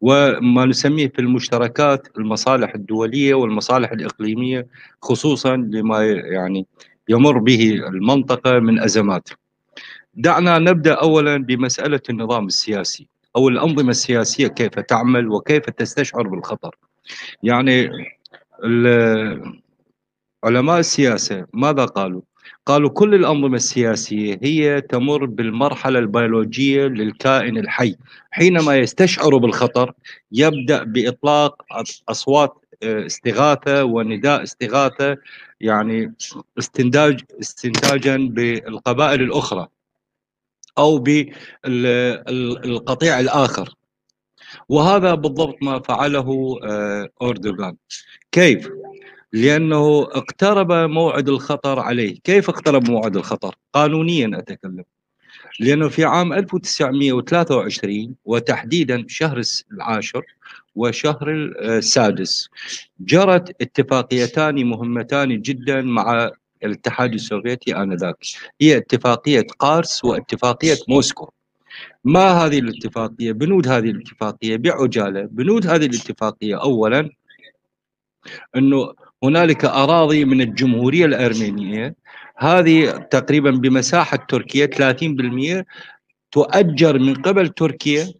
[0.00, 4.66] وما نسميه في المشتركات المصالح الدولية والمصالح الإقليمية
[5.02, 6.66] خصوصا لما يعني
[7.08, 9.28] يمر به المنطقة من أزمات.
[10.14, 13.06] دعنا نبدأ اولا بمسألة النظام السياسي
[13.36, 16.76] أو الأنظمة السياسية كيف تعمل وكيف تستشعر بالخطر.
[17.42, 17.90] يعني
[20.44, 22.22] علماء السياسة ماذا قالوا؟
[22.66, 27.96] قالوا كل الأنظمة السياسية هي تمر بالمرحلة البيولوجية للكائن الحي
[28.30, 29.92] حينما يستشعر بالخطر
[30.32, 31.62] يبدأ بإطلاق
[32.08, 35.16] أصوات آه، استغاثة ونداء استغاثة
[35.60, 36.14] يعني
[36.58, 39.66] استنتاج استنتاجا بالقبائل الأخرى
[40.78, 40.98] أو
[41.64, 43.74] بالقطيع الآخر
[44.68, 47.76] وهذا بالضبط ما فعله آه، أردوغان
[48.32, 48.70] كيف؟
[49.32, 52.20] لأنه اقترب موعد الخطر عليه.
[52.24, 54.84] كيف اقترب موعد الخطر؟ قانونيا أتكلم.
[55.60, 60.22] لأنه في عام 1923 وتحديدا شهر العاشر
[60.74, 61.30] وشهر
[61.62, 62.48] السادس
[63.00, 66.30] جرت اتفاقيتان مهمتان جدا مع
[66.64, 68.16] الاتحاد السوفيتي آنذاك.
[68.60, 71.30] هي اتفاقية قارس واتفاقية موسكو.
[72.04, 75.22] ما هذه الاتفاقية؟ بنود هذه الاتفاقية بعجالة.
[75.22, 77.10] بنود هذه الاتفاقية أولا
[78.56, 81.94] أنه هنالك أراضي من الجمهورية الأرمينية.
[82.36, 85.64] هذه تقريبا بمساحة تركيا 30%
[86.32, 88.12] تؤجر من قبل تركيا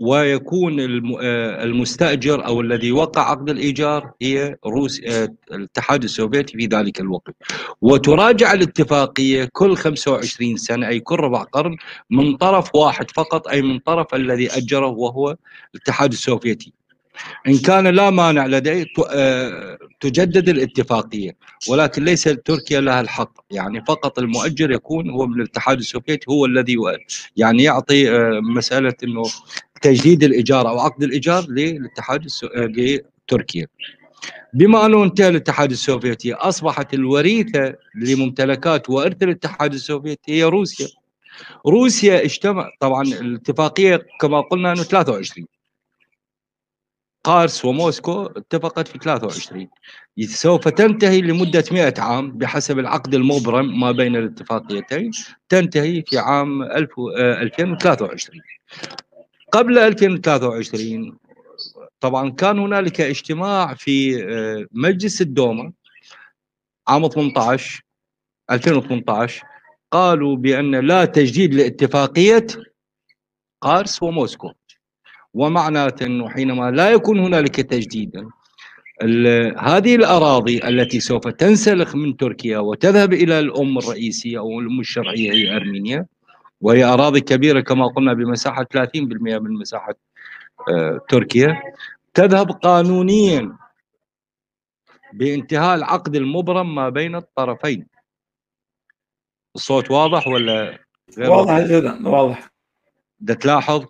[0.00, 0.80] ويكون
[1.20, 7.34] آه، المستأجر أو الذي وقع عقد الإيجار هي روسيا آه، الاتحاد السوفيتي في ذلك الوقت.
[7.82, 11.76] وتراجع الاتفاقية كل 25 سنة أي كل ربع قرن
[12.10, 15.36] من طرف واحد فقط أي من طرف الذي أجره وهو
[15.74, 16.72] الاتحاد السوفيتي.
[17.48, 21.36] إن كان لا مانع لديه آه، تجدد الاتفاقية
[21.68, 23.32] ولكن ليس تركيا لها الحق.
[23.50, 26.76] يعني فقط المؤجر يكون هو من الاتحاد السوفيتي هو الذي
[27.36, 29.22] يعني يعطي مسألة أنه
[29.82, 33.66] تجديد الإيجار أو عقد الإيجار للاتحاد آه، لتركيا.
[34.54, 40.88] بما أنه انتهى الاتحاد السوفيتي أصبحت الوريثة لممتلكات وإرث الاتحاد السوفيتي هي روسيا.
[41.66, 45.46] روسيا اجتمع طبعا الاتفاقية كما قلنا إنه 23
[47.24, 49.68] قارس وموسكو اتفقت في 23
[50.24, 55.10] سوف تنتهي لمدة 100 عام بحسب العقد المبرم ما بين الاتفاقيتين
[55.48, 58.42] تنتهي في عام 2023
[59.52, 61.18] قبل 2023
[62.00, 65.72] طبعا كان هنالك اجتماع في آه، مجلس الدوما
[66.88, 67.84] عام 18
[68.50, 69.44] 2018
[69.90, 72.46] قالوا بأن لا تجديد لاتفاقية
[73.60, 74.50] قارس وموسكو.
[75.34, 78.28] ومعناته إنه حينما لا يكون هنالك تجديد
[79.58, 85.56] هذه الأراضي التي سوف تنسلخ من تركيا وتذهب إلى الأم الرئيسية أو الأم الشرعية هي
[85.56, 86.06] أرمينيا
[86.60, 89.94] وهي أراضي كبيرة كما قلنا بمساحة 30% من مساحة
[90.68, 91.62] آه، تركيا.
[92.14, 93.56] تذهب قانونيا
[95.12, 97.86] بانتهاء العقد المبرم ما بين الطرفين.
[99.56, 100.78] الصوت واضح ولا
[101.18, 102.50] غير واضح جدا واضح.
[103.40, 103.84] تلاحظ؟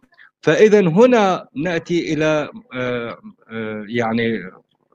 [0.45, 3.19] فإذا هنا نأتي إلى آه،
[3.51, 4.51] آه، يعني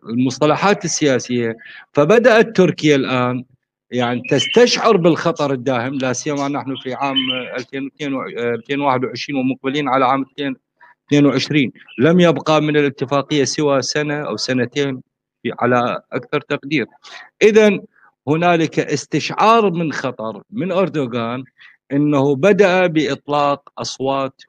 [0.10, 1.58] المصطلحات السياسية.
[1.94, 3.44] فبدأت تركيا الآن
[3.92, 7.16] يعني تستشعر بالخطر الداهم لا سيما نحن في عام
[7.74, 15.02] 2021 ومقبلين على عام 2022 لم يبقى من الاتفاقية سوى سنة أو سنتين
[15.60, 16.86] على أكثر تقدير.
[17.42, 17.80] اذا
[18.28, 21.44] هنالك استشعار من خطر من أردوغان
[21.92, 24.42] إنه بدأ بإطلاق أصوات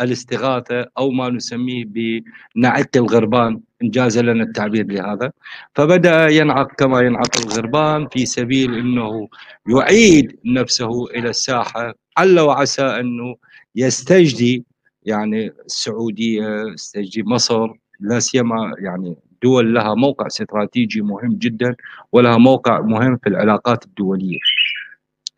[0.00, 5.32] الاستغاثة أو ما نسميه بنعق الغربان ان جاز لنا التعبير لهذا.
[5.74, 9.28] فبدأ ينعق كما ينعق الغربان في سبيل إنه
[9.68, 11.94] يعيد نفسه إلى الساحة.
[12.16, 13.36] عل وعسى أنه
[13.76, 14.64] يستجدي
[15.02, 17.68] يعني السعودية يستجدي مصر.
[18.00, 21.76] لا سيما يعني دول لها موقع استراتيجي مهم جدا
[22.12, 24.38] ولها موقع مهم في العلاقات الدولية.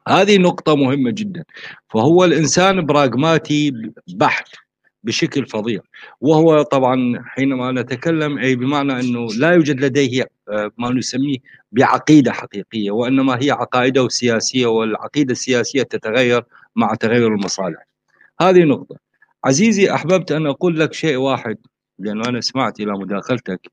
[0.09, 1.45] هذه نقطة مهمة جدا.
[1.89, 3.73] فهو الإنسان براغماتي
[4.15, 4.49] بحت
[5.05, 5.81] بشكل فظيع.
[6.21, 11.39] وهو طبعا حينما نتكلم أي بمعنى أنه لا يوجد لديه آه، ما نسميه
[11.73, 16.45] بعقيدة حقيقية وإنما هي عقائده السياسية والعقيدة السياسية تتغير
[16.77, 17.87] مع تغير المصالح.
[18.41, 18.97] هذه نقطة.
[19.45, 21.57] عزيزي أحببت أن أقول لك شيء واحد
[21.99, 23.71] لأنه أنا سمعت إلى مداخلتك.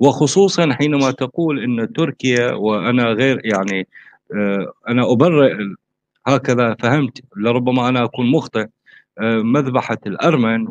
[0.00, 3.88] وخصوصا حينما تقول أن تركيا وأنا غير يعني
[4.88, 5.54] أنا أبرئ
[6.26, 8.66] هكذا فهمت؟ لربما أنا أكون مخطئ.
[9.18, 10.66] آه، مذبحة الأرمن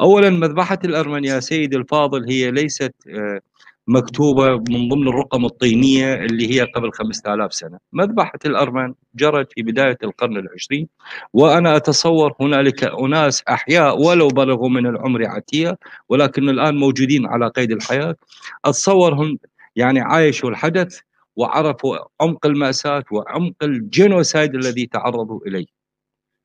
[0.00, 3.40] اولا مذبحة الأرمن يا سيدي الفاضل هي ليست آه،
[3.88, 9.98] مكتوبة من ضمن الرقم الطينية اللي هي قبل 5000 سنة، مذبحة الأرمن جرت في بداية
[10.02, 10.88] القرن العشرين
[11.32, 17.72] وأنا أتصور هنالك أناس أحياء ولو بلغوا من العمر عتية ولكن الآن موجودين على قيد
[17.72, 18.16] الحياة،
[18.64, 19.38] أتصور هم
[19.76, 21.00] يعني عايشوا الحدث
[21.36, 25.66] وعرفوا عمق المأساة وعمق الجينوسايد الذي تعرضوا إليه.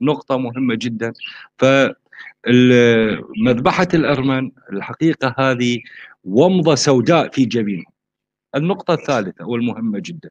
[0.02, 1.14] نقطة مهمة جدا.
[2.48, 5.80] فمذبحة الأرمن الحقيقة هذه
[6.24, 7.86] ومضة سوداء في جبينهم
[8.56, 10.30] النقطة الثالثة والمهمة جدا.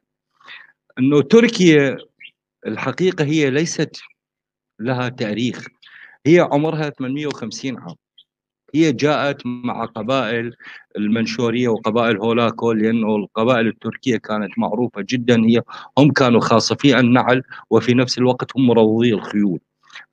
[0.99, 1.97] أنه تركيا
[2.67, 4.01] الحقيقة هي ليست
[4.79, 5.67] لها تاريخ.
[6.25, 7.95] هي عمرها 850 عام.
[8.75, 10.55] هي جاءت مع قبائل
[10.97, 15.45] المنشورية وقبائل هولاكو لأنه القبائل التركية كانت معروفة جدا.
[15.45, 15.61] هي
[15.97, 19.59] هم كانوا خاصفي النعل وفي نفس الوقت هم مروضي الخيول.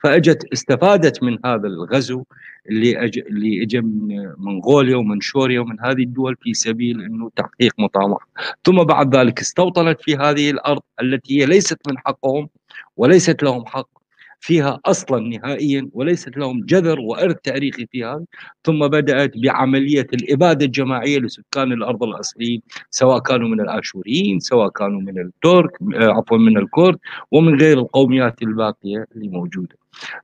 [0.02, 2.24] فأجت استفادت من هذا الغزو
[2.70, 3.18] اللي أج...
[3.18, 8.18] اللي اجى من منغوليا ومنشوريا ومن هذه الدول في سبيل إنه تحقيق مطامح
[8.64, 12.48] ثم بعد ذلك استوطنت في هذه الأرض التي هي ليست من حقهم
[12.96, 13.97] وليست لهم حق
[14.40, 18.24] فيها أصلا نهائيا وليست لهم جذر وإرث تاريخي فيها
[18.64, 25.18] ثم بدأت بعملية الإبادة الجماعية لسكان الأرض الأصليين سواء كانوا من الآشوريين سواء كانوا من
[25.18, 26.98] الترك آه، عفوا من الكرد
[27.30, 29.76] ومن غير القوميات الباقية اللي موجودة.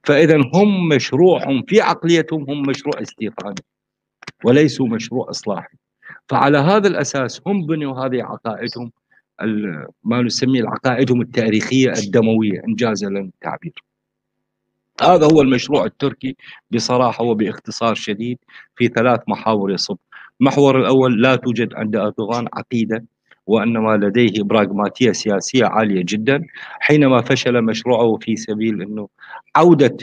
[0.05, 3.62] فاذا هم مشروعهم في عقليتهم هم مشروع استيطاني
[4.44, 5.77] وليسوا مشروع إصلاحي.
[6.29, 8.90] فعلى هذا الأساس هم بنوا هذه عقائدهم
[10.05, 13.85] ما نسميه العقائدهم التاريخية الدموية إنجاز لنا التعبير
[15.02, 16.37] هذا هو المشروع التركي
[16.70, 18.38] بصراحة وباختصار شديد
[18.76, 19.96] في ثلاث محاور يصب.
[20.40, 23.04] المحور الأول لا توجد عند أردوغان عقيدة
[23.46, 26.46] وإنما لديه براغماتية سياسية عالية جدا
[26.80, 29.09] حينما فشل مشروعه في سبيل إنه
[29.57, 29.96] عودة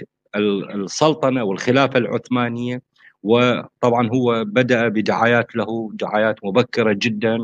[0.76, 2.82] السلطنة والخلافة العثمانية
[3.24, 7.38] وطبعا هو بدأ بدعايات له دعايات مبكرة جدا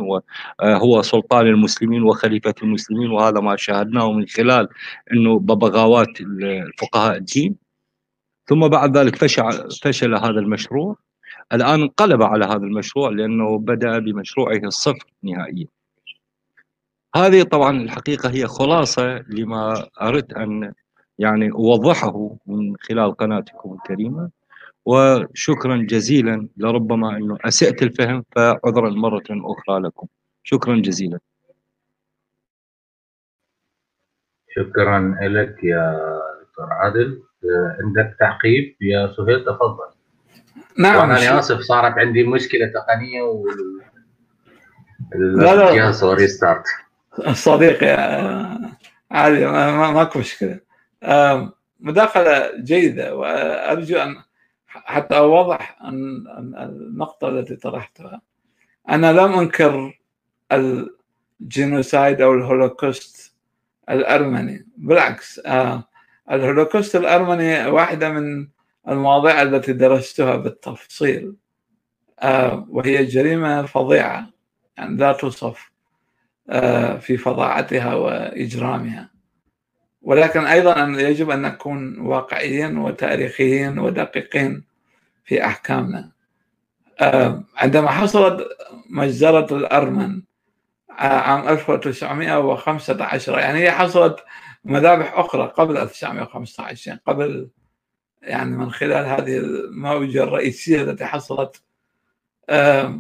[0.62, 4.68] وهو سلطان المسلمين وخليفة المسلمين وهذا ما شاهدناه من خلال
[5.14, 7.56] أنه ببغاوات الفقهاء الدين.
[8.48, 10.96] ثم بعد ذلك فشل, فشل هذا المشروع.
[11.54, 15.68] الآن انقلب على هذا المشروع لأنه بدأ بمشروعه الصفر نهائيا.
[17.16, 20.74] هذه طبعا الحقيقة هي خلاصة لما أردت أن
[21.20, 24.30] يعني أوضحه من خلال قناتكم الكريمة.
[24.88, 30.08] وشكرا جزيلا لربما أنه أسئت الفهم فعذرا مرة أخرى لكم.
[30.44, 31.20] شكرا جزيلا.
[34.56, 36.00] شكرا لك يا
[36.42, 37.24] دكتور عادل.
[37.84, 39.90] عندك تعقيب؟ يا سهيل تفضل.
[40.78, 41.12] نعم.
[41.12, 43.82] أنا اسف صارت عندي مشكلة تقنية وال
[45.16, 46.64] الجهاز صار restart
[47.32, 47.88] صديقي
[49.12, 50.60] عادي ماكو مشكلة.
[51.80, 54.27] مداخلة جيدة وأرجو أن
[54.88, 58.22] حتى أوضح النقطة التي طرحتها.
[58.90, 60.00] أنا لم أنكر
[60.52, 63.36] ال genocide أو الهولوكوست
[63.90, 64.68] الأرمني.
[64.78, 65.84] بالعكس آه،
[66.32, 68.48] الهولوكوست الأرمني واحدة من
[68.88, 71.36] المواضيع التي درستها بالتفصيل
[72.20, 74.30] آه، وهي جريمة فظيعة
[74.78, 75.72] يعني لا توصف
[76.50, 79.10] آه، في فظاعتها وإجرامها.
[80.02, 84.68] ولكن أيضا يجب أن نكون واقعيين وتاريخيين ودقيقين
[85.28, 86.12] في أحكامنا.
[87.00, 88.48] آه، عندما حصلت
[88.90, 90.22] مجزرة الأرمن
[90.90, 94.24] عام 1915 يعني هي حصلت
[94.64, 97.50] مذابح أخرى قبل 1915 يعني قبل
[98.22, 101.64] يعني من خلال هذه الموجة الرئيسية التي حصلت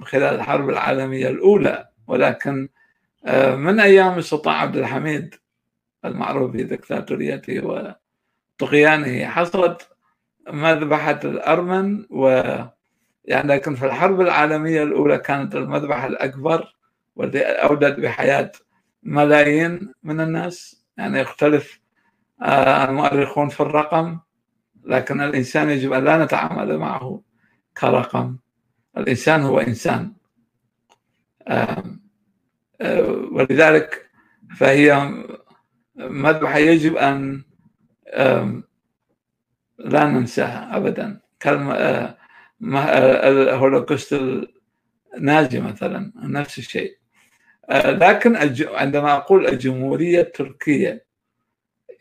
[0.03, 1.87] خلال الحرب العالمية الأولى.
[2.07, 2.69] ولكن
[3.55, 5.35] من أيام السلطان عبد الحميد
[6.05, 7.61] المعروف بدكتاتوريته
[8.59, 9.96] وطغيانه حصلت
[10.49, 12.27] مذبحة الأرمن؟ و
[13.25, 16.75] يعني لكن في الحرب العالمية الأولى كانت المذبحة الأكبر
[17.15, 18.51] والتي أودت بحياة
[19.03, 20.86] ملايين من الناس.
[20.97, 21.79] يعني يختلف
[22.41, 24.19] آه، المؤرخون في الرقم
[24.83, 27.21] لكن الإنسان يجب أن لا نتعامل معه
[27.77, 28.38] كرقم.
[28.97, 30.13] الإنسان هو إنسان.
[31.47, 31.83] آه،
[33.31, 34.10] ولذلك
[34.57, 35.12] فهي
[35.95, 37.43] مذبحة يجب أن
[39.79, 41.19] لا ننساها أبدا.
[41.41, 42.17] كلمة آه،
[43.29, 44.21] الهولوكوست
[45.17, 46.97] النازي مثلا نفس الشيء.
[47.69, 48.35] آه، لكن
[48.75, 51.05] عندما أقول الجمهورية التركية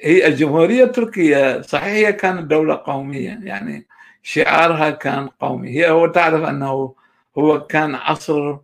[0.00, 3.86] هي الجمهورية التركية صحيح هي كانت دولة قومية يعني
[4.22, 5.70] شعارها كان قومي.
[5.70, 6.94] هي هو تعرف أنه
[7.38, 8.58] هو كان عصر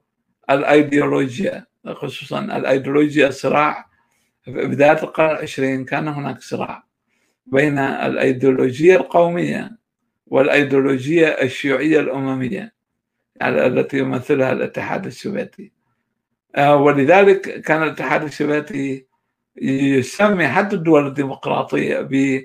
[0.50, 3.86] الأيديولوجيا خصوصا الأيديولوجيا صراع
[4.44, 6.84] في بداية القرن العشرين كان هناك صراع.
[7.46, 9.78] بين الأيديولوجية القومية
[10.26, 12.72] والأيديولوجية الشيوعية الأممية
[13.42, 15.72] التي يمثلها الاتحاد السوفيتي.
[16.54, 19.06] آه، ولذلك كان الاتحاد السوفيتي
[19.62, 22.44] يسمي حتى الدول الديمقراطية ب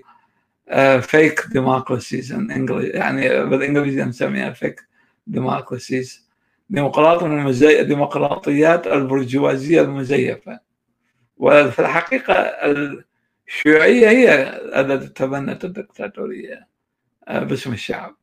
[1.02, 4.88] fake democracies يعني بالإنجليزي نسميها fake
[5.28, 6.28] democracies
[6.70, 10.60] ديمقراطية ديمقراطيات البرجوازية المزيفة.
[11.38, 12.34] وفي الحقيقة
[13.48, 14.50] الشيوعية هي
[14.82, 16.68] التي تبنت الدكتاتورية
[17.28, 18.16] آه، باسم الشعب.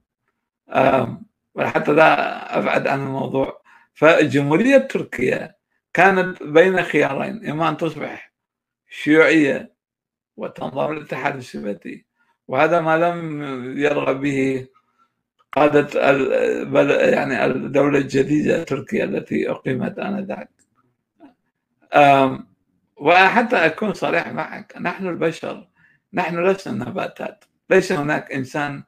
[1.54, 3.62] وحتى لا أبعد عن الموضوع.
[3.94, 5.56] فالجمهورية التركية
[5.92, 8.32] كانت بين خيارين إما أن تصبح
[8.88, 9.74] شيوعية
[10.36, 12.04] وتنضم للاتحاد السوفيتي
[12.48, 13.42] وهذا ما لم
[13.78, 14.66] يرغب به
[15.52, 15.88] قادة
[17.10, 20.50] يعني الدولة الجديدة تركيا التي أقيمت آنذاك.
[23.04, 25.68] وحتى أكون صريح معك نحن البشر
[26.12, 27.44] نحن لسنا نباتات.
[27.70, 28.82] ليس هناك إنسان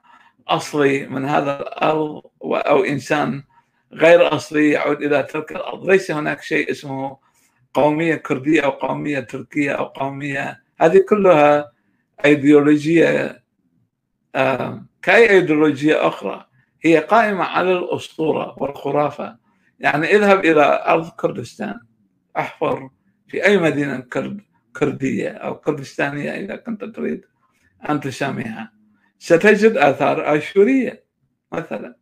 [0.49, 3.43] أصلي من هذا الأرض أو إنسان
[3.93, 5.91] غير أصلي يعود إلى تلك الأرض.
[5.91, 7.19] ليس هناك شيء اسمه
[7.75, 10.63] قومية كردية أو قومية تركية أو قومية.
[10.81, 11.73] هذه كلها
[12.25, 13.43] أيديولوجية
[15.03, 16.47] كأي أيديولوجية أخرى.
[16.83, 19.37] هي قائمة على الأسطورة والخرافة.
[19.81, 21.81] يعني اذهب إلى أرض كردستان.
[22.39, 22.91] أحفر
[23.29, 24.41] في أي مدينة كرد
[24.77, 27.25] كردية أو كردستانية إذا كنت تريد
[27.89, 28.73] أن تسميها
[29.19, 31.05] ستجد آثار آشورية
[31.53, 31.97] مثلا.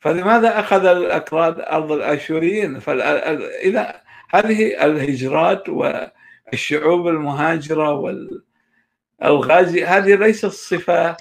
[0.00, 2.80] فلماذا أخذ الأكراد أرض الآشوريين؟
[3.64, 7.92] إذا هذه الهجرات والشعوب المهاجرة
[9.20, 11.16] والغازي هذه ليست صفة.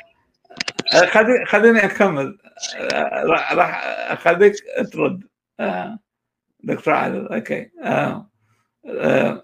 [1.45, 2.37] خليني أكمل.
[3.53, 4.53] راح أخليك
[4.93, 5.23] ترد.
[5.59, 5.99] آه،
[6.63, 7.69] دكتور عادل أوكي.
[7.83, 8.29] آه،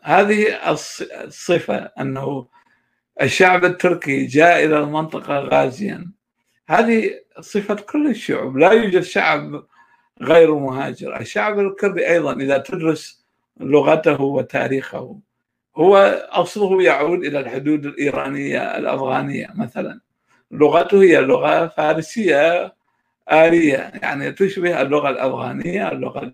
[0.04, 0.72] هذه
[1.24, 2.48] الصفة أنه
[3.22, 6.12] الشعب التركي جاء إلى المنطقة غازيا.
[6.70, 9.64] هذه صفة كل الشعوب لا يوجد شعب
[10.22, 11.20] غير مهاجر.
[11.20, 13.26] الشعب الكردي أيضا إذا تدرس
[13.60, 15.20] لغته وتاريخه
[15.78, 15.98] هو
[16.32, 20.00] أصله يعود إلى الحدود الإيرانية الأفغانية مثلا.
[20.52, 22.76] لغته هي لغة فارسية
[23.32, 26.34] آرية يعني تشبه اللغة الأفغانية اللغة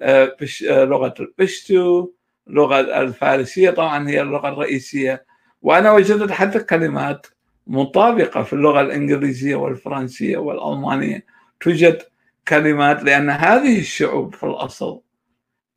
[0.00, 0.36] آه،
[0.70, 2.08] آه، لغة البشتو.
[2.48, 5.24] اللغة الفارسية طبعا هي اللغة الرئيسية.
[5.62, 7.26] وأنا وجدت حتى كلمات
[7.66, 11.26] مطابقة في اللغة الإنجليزية والفرنسية والألمانية.
[11.60, 12.02] توجد
[12.48, 15.00] كلمات لأن هذه الشعوب في الأصل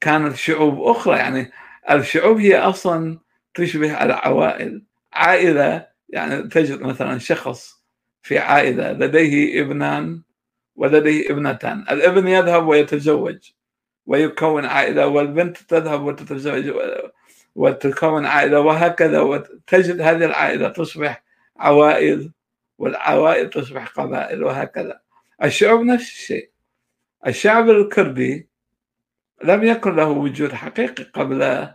[0.01, 1.17] كانت شعوب أخرى.
[1.17, 1.51] يعني
[1.91, 3.19] الشعوب هي أصلا
[3.53, 4.83] تشبه العوائل.
[5.13, 7.83] عائلة يعني تجد مثلا شخص
[8.21, 10.21] في عائلة لديه ابنان
[10.75, 11.85] ولديه ابنتان.
[11.91, 13.37] الابن يذهب ويتزوج.
[14.05, 16.71] ويكون عائلة والبنت تذهب وتتزوج
[17.55, 21.23] وتكون عائلة وهكذا وتجد هذه العائلة تصبح
[21.57, 22.31] عوائل
[22.77, 24.99] والعوائل تصبح قبائل وهكذا.
[25.43, 26.49] الشعوب نفس الشيء.
[27.27, 28.49] الشعب الكردي
[29.43, 31.69] لم يكن له وجود حقيقي قبل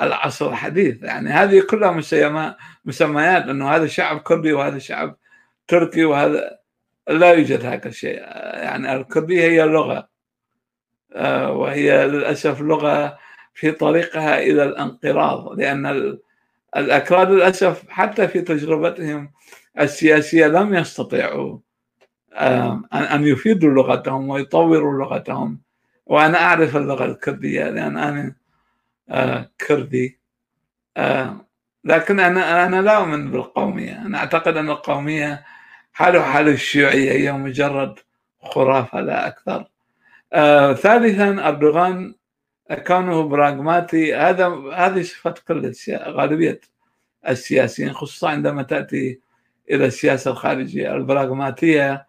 [0.00, 1.02] العصر الحديث.
[1.02, 1.90] يعني هذه كلها
[2.84, 5.16] مسميات إنه هذا شعب كردي وهذا شعب
[5.68, 6.58] تركي وهذا
[7.08, 8.18] لا يوجد هذا الشيء.
[8.54, 9.98] يعني الكردية هي لغة.
[9.98, 10.11] آه،
[11.50, 13.18] وهي للأسف لغة
[13.54, 16.18] في طريقها إلى الانقراض لأن
[16.76, 19.32] الأكراد للأسف حتى في تجربتهم
[19.80, 21.58] السياسية لم يستطيعوا
[22.92, 25.60] أن يفيدوا لغتهم ويطوروا لغتهم.
[26.06, 28.34] وأنا أعرف اللغة الكردية لأن أنا
[29.10, 30.20] آه، كردي
[30.96, 31.46] آه،
[31.84, 34.02] لكن أنا أنا لا أؤمن بالقومية.
[34.06, 35.44] أنا أعتقد أن القومية
[35.92, 37.98] حاله حال الشيوعية هي مجرد
[38.42, 39.71] خرافة لا أكثر.
[40.32, 42.14] آه، ثالثا أردوغان
[42.86, 44.14] كونه براغماتي.
[44.14, 46.60] هذا هذه صفة كل غالبية
[47.28, 49.20] السياسيين خصوصا عندما تأتي
[49.70, 50.94] إلى السياسة الخارجية.
[50.94, 52.06] البراغماتية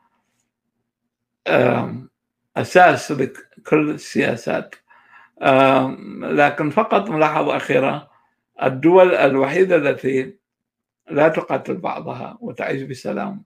[2.57, 4.75] أساس لكل السياسات.
[6.21, 8.11] لكن فقط ملاحظة أخيرة.
[8.63, 10.37] الدول الوحيدة التي
[11.11, 13.43] لا تقاتل بعضها وتعيش بسلام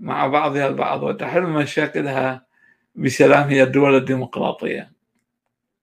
[0.00, 2.46] مع بعضها البعض وتحل مشاكلها
[2.94, 4.92] بسلام هي الدول الديمقراطية.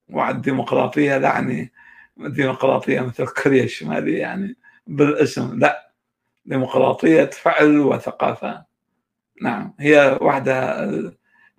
[0.09, 1.71] والديمقراطية لا يعني
[2.17, 4.55] ديمقراطية مثل كوريا الشمالية يعني
[4.87, 5.59] بالاسم.
[5.59, 5.91] لا
[6.45, 8.65] ديمقراطية فعل وثقافة.
[9.41, 10.83] نعم هي واحدة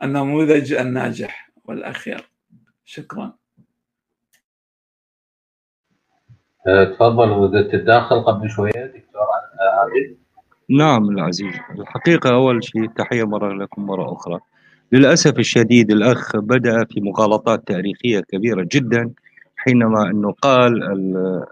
[0.02, 2.30] النموذج الناجح والأخير.
[2.84, 3.32] شكرا.
[6.68, 9.22] أه، تفضل ودت تتداخل قبل شوية دكتور
[9.80, 10.16] عادل
[10.70, 11.54] نعم العزيز.
[11.80, 14.40] الحقيقة أول شيء تحية مرة لكم مرة أخرى.
[14.92, 19.10] للأسف الشديد الأخ بدأ في مغالطات تاريخية كبيرة جدا
[19.56, 20.82] حينما أنه قال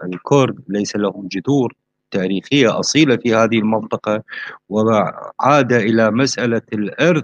[0.03, 1.73] الكرد ليس لهم جذور
[2.11, 4.23] تاريخية أصيلة في هذه المنطقة
[4.69, 7.23] وعاد إلى مسألة الإرث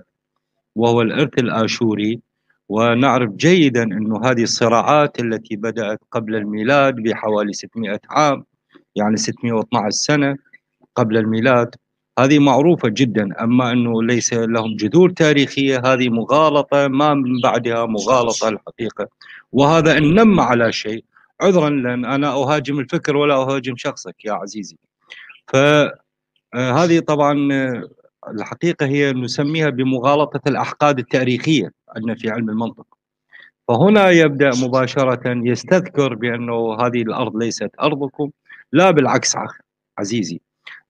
[0.75, 2.19] وهو الإرث الآشوري.
[2.69, 8.43] ونعرف جيدا أن هذه الصراعات التي بدأت قبل الميلاد بحوالي 600 عام
[8.95, 10.37] يعني 612 سنة
[10.95, 11.75] قبل الميلاد
[12.19, 18.49] هذه معروفة جدا أما أنه ليس لهم جذور تاريخية هذه مغالطة ما من بعدها مغالطة
[18.49, 19.07] الحقيقة.
[19.51, 21.03] وهذا إن نم على شيء
[21.41, 24.77] عذرا لأن أنا أهاجم الفكر ولا أهاجم شخصك يا عزيزي.
[25.47, 27.33] فهذه طبعا
[28.27, 32.85] الحقيقة هي نسميها بمغالطة الأحقاد التاريخية عندنا في علم المنطق.
[33.67, 38.31] فهنا يبدأ مباشرة يستذكر بأنه هذه الأرض ليست أرضكم
[38.71, 39.35] لا بالعكس
[39.97, 40.39] عزيزي.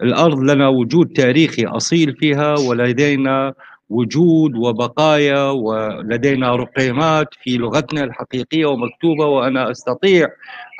[0.01, 3.53] الأرض لنا وجود تاريخي أصيل فيها ولدينا
[3.89, 10.27] وجود وبقايا ولدينا رقيمات في لغتنا الحقيقية ومكتوبة وأنا أستطيع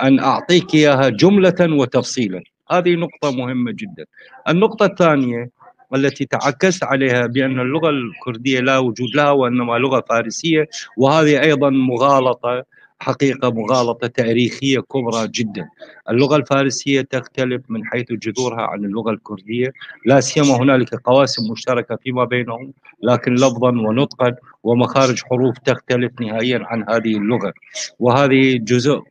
[0.03, 2.43] أن أعطيك إياها جملة وتفصيلا.
[2.72, 4.05] هذه نقطة مهمة جدا.
[4.49, 5.49] النقطة الثانية
[5.91, 12.63] والتي تعكست عليها بأن اللغة الكردية لا وجود لها وإنما لغة فارسية وهذه أيضا مغالطة
[13.00, 15.70] حقيقة مغالطة تاريخية كبرى جدا.
[16.10, 19.74] اللغة الفارسية تختلف من حيث جذورها عن اللغة الكردية.
[20.06, 22.74] لا سيما هنالك قواسم مشتركة فيما بينهم
[23.04, 27.54] لكن لفظا ونطقا ومخارج حروف تختلف نهائيا عن هذه اللغة.
[28.00, 29.02] وهذه جزء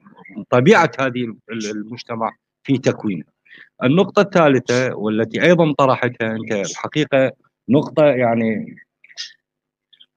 [0.51, 3.25] طبيعة هذه المجتمع في تكوينه
[3.83, 7.33] النقطة الثالثة والتي أيضا طرحتها أنت الحقيقة
[7.69, 8.77] نقطة يعني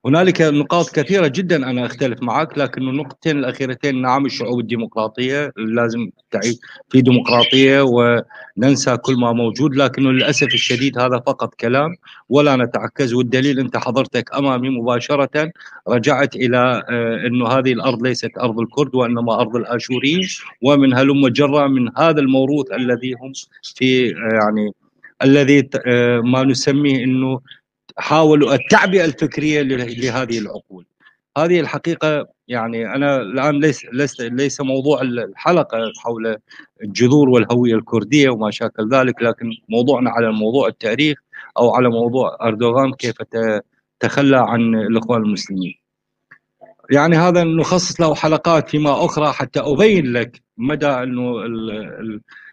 [0.07, 6.55] هنالك نقاط كثيرة جدا أنا أختلف معك لكن النقطتين الأخيرتين نعم الشعوب الديمقراطية لازم تعيش
[6.89, 11.95] في ديمقراطية وننسى كل ما موجود لكن للأسف الشديد هذا فقط كلام
[12.29, 15.51] ولا نتعكز والدليل أنت حضرتك أمامي مباشرة
[15.87, 20.27] رجعت إلى آه، أنه هذه الأرض ليست أرض الكرد وإنما أرض الآشوريين
[20.61, 23.31] ومن هلم جرة من هذا الموروث الذي هم
[23.75, 24.71] في آه، يعني
[25.23, 27.39] الذي آه، ما نسميه إنه
[27.97, 30.85] حاولوا التعبئة الفكرية لهذه العقول
[31.37, 36.37] هذه الحقيقة يعني أنا الآن ليس ليس ليس موضوع الحلقة حول
[36.83, 41.17] الجذور والهوية الكردية وما شاكل ذلك لكن موضوعنا على موضوع التاريخ
[41.57, 43.15] أو على موضوع أردوغان كيف
[43.99, 45.73] تخلى عن الإخوان المسلمين.
[46.91, 51.45] يعني هذا نخصص له حلقات فيما أخرى حتى أبين لك مدى إنه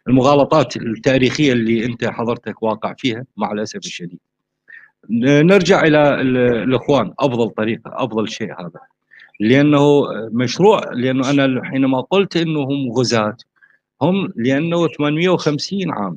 [0.09, 4.19] المغالطات التاريخية اللي أنت حضرتك واقع فيها مع الأسف الشديد.
[5.11, 6.21] نرجع إلى
[6.65, 7.13] الإخوان.
[7.19, 8.81] أفضل طريقة أفضل شيء هذا.
[9.41, 10.03] لأنه
[10.33, 13.37] مشروع لأنه أنا حينما قلت انه هم غزاة
[14.03, 16.17] هم لأنه 850 عام.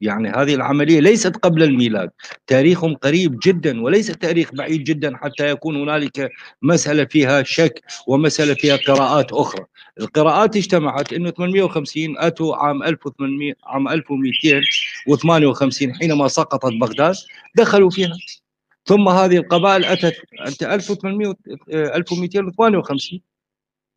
[0.00, 2.10] يعني هذه العملية ليست قبل الميلاد.
[2.46, 6.30] تاريخهم قريب جدا وليس تاريخ بعيد جدا حتى يكون هنالك
[6.62, 9.64] مسألة فيها شك ومسألة فيها قراءات أخرى.
[10.00, 17.14] القراءات اجتمعت أنه 850 أتوا عام 1800 عام 1258 حينما سقطت بغداد
[17.56, 18.16] دخلوا فيها.
[18.84, 20.14] ثم هذه القبائل أتت
[20.46, 21.34] أنت 1800
[21.72, 23.20] 1258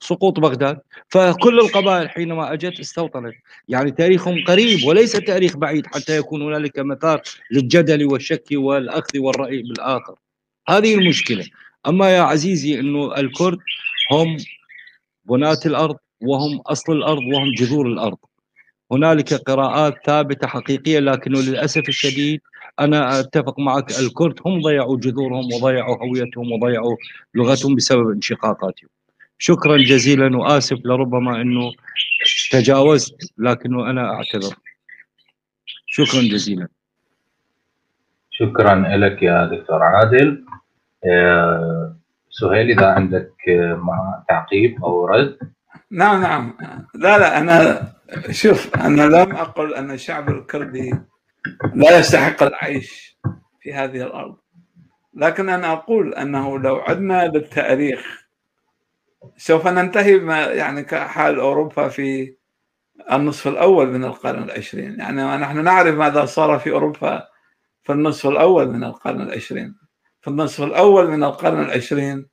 [0.01, 3.33] سقوط بغداد فكل القبائل حينما أجت استوطنت.
[3.67, 7.21] يعني تاريخهم قريب وليس تاريخ بعيد حتى يكون هنالك مثار
[7.51, 10.15] للجدل والشك والأخذ والرأي بالآخر.
[10.69, 11.45] هذه المشكلة.
[11.87, 13.57] أما يا عزيزي إنه الكرد
[14.11, 14.37] هم
[15.25, 18.17] بناة الأرض وهم أصل الأرض وهم جذور الأرض.
[18.91, 22.41] هنالك قراءات ثابتة حقيقية لكنه للأسف الشديد
[22.79, 26.95] أنا أتفق معك الكرد هم ضيعوا جذورهم وضيعوا هويتهم وضيعوا
[27.35, 28.89] لغتهم بسبب انشقاقاتهم.
[29.43, 31.71] شكرا جزيلا وآسف لربما إنه
[32.51, 34.55] تجاوزت لكنه أنا أعتذر.
[35.87, 36.67] شكرا جزيلا.
[38.31, 40.45] شكرا لك يا دكتور عادل.
[41.05, 41.97] آه،
[42.29, 43.33] سهيل إذا عندك
[43.75, 45.37] مع تعقيب أو رد.
[45.91, 46.57] نعم نعم.
[46.95, 47.87] لا لا أنا
[48.31, 50.93] شوف أنا لم أقل أن الشعب الكردي
[51.75, 53.17] لا يستحق العيش
[53.61, 54.37] في هذه الأرض.
[55.13, 58.20] لكن أنا أقول أنه لو عدنا للتاريخ
[59.37, 62.35] سوف ننتهي ما يعني كحال أوروبا في
[63.11, 64.99] النصف الأول من القرن العشرين.
[64.99, 67.27] يعني نحن نعرف ماذا صار في أوروبا
[67.83, 69.75] في النصف الأول من القرن العشرين.
[70.21, 72.27] في النصف الأول من القرن العشرين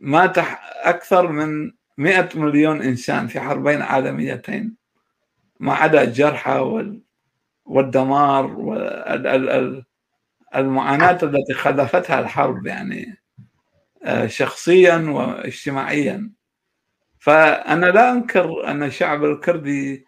[0.00, 0.38] مات
[0.84, 4.76] أكثر من 100 مليون إنسان في حربين عالميتين
[5.60, 6.58] ما عدا الجرحى
[7.64, 8.46] والدمار
[10.54, 13.19] والمعاناة التي خلفتها الحرب يعني.
[14.26, 16.30] شخصيا واجتماعيا.
[17.18, 20.06] فأنا لا أنكر أن الشعب الكردي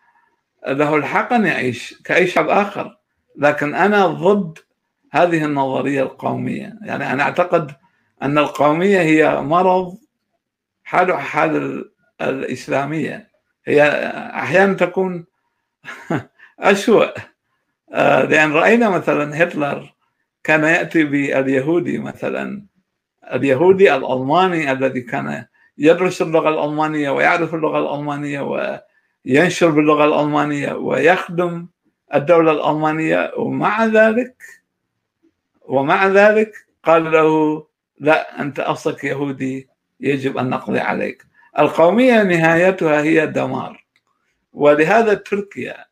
[0.67, 2.97] له الحق أن يعيش كأي شعب آخر
[3.37, 4.59] لكن أنا ضد
[5.13, 6.79] هذه النظرية القومية.
[6.83, 7.73] يعني أنا أعتقد
[8.23, 9.99] أن القومية هي مرض
[10.85, 11.85] حاله حال
[12.21, 13.31] الإسلامية.
[13.67, 13.83] هي
[14.35, 15.27] أحيانا تكون
[16.61, 17.07] أسوأ.
[17.93, 19.95] آه، لأن رأينا مثلا هتلر
[20.45, 22.67] كان يأتي باليهودي مثلا.
[23.33, 25.47] اليهودي الألماني الذي كان
[25.79, 28.41] يدرس اللغة الألمانية ويعرف اللغة الألمانية
[29.27, 31.67] وينشر باللغة الألمانية ويخدم
[32.15, 33.33] الدولة الألمانية.
[33.37, 34.43] ومع ذلك
[35.63, 36.53] ومع ذلك
[36.85, 37.67] قال له
[38.01, 39.69] لا أنت أصلك يهودي
[40.01, 41.23] يجب أن نقضي عليك.
[41.59, 43.85] القومية نهايتها هي الدمار
[44.53, 45.85] ولهذا تركيا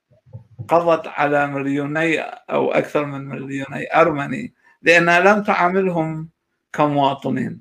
[0.69, 6.29] قضت على مليوني أو أكثر من مليوني أرمني لأنها لم تعاملهم
[6.73, 7.61] كمواطنين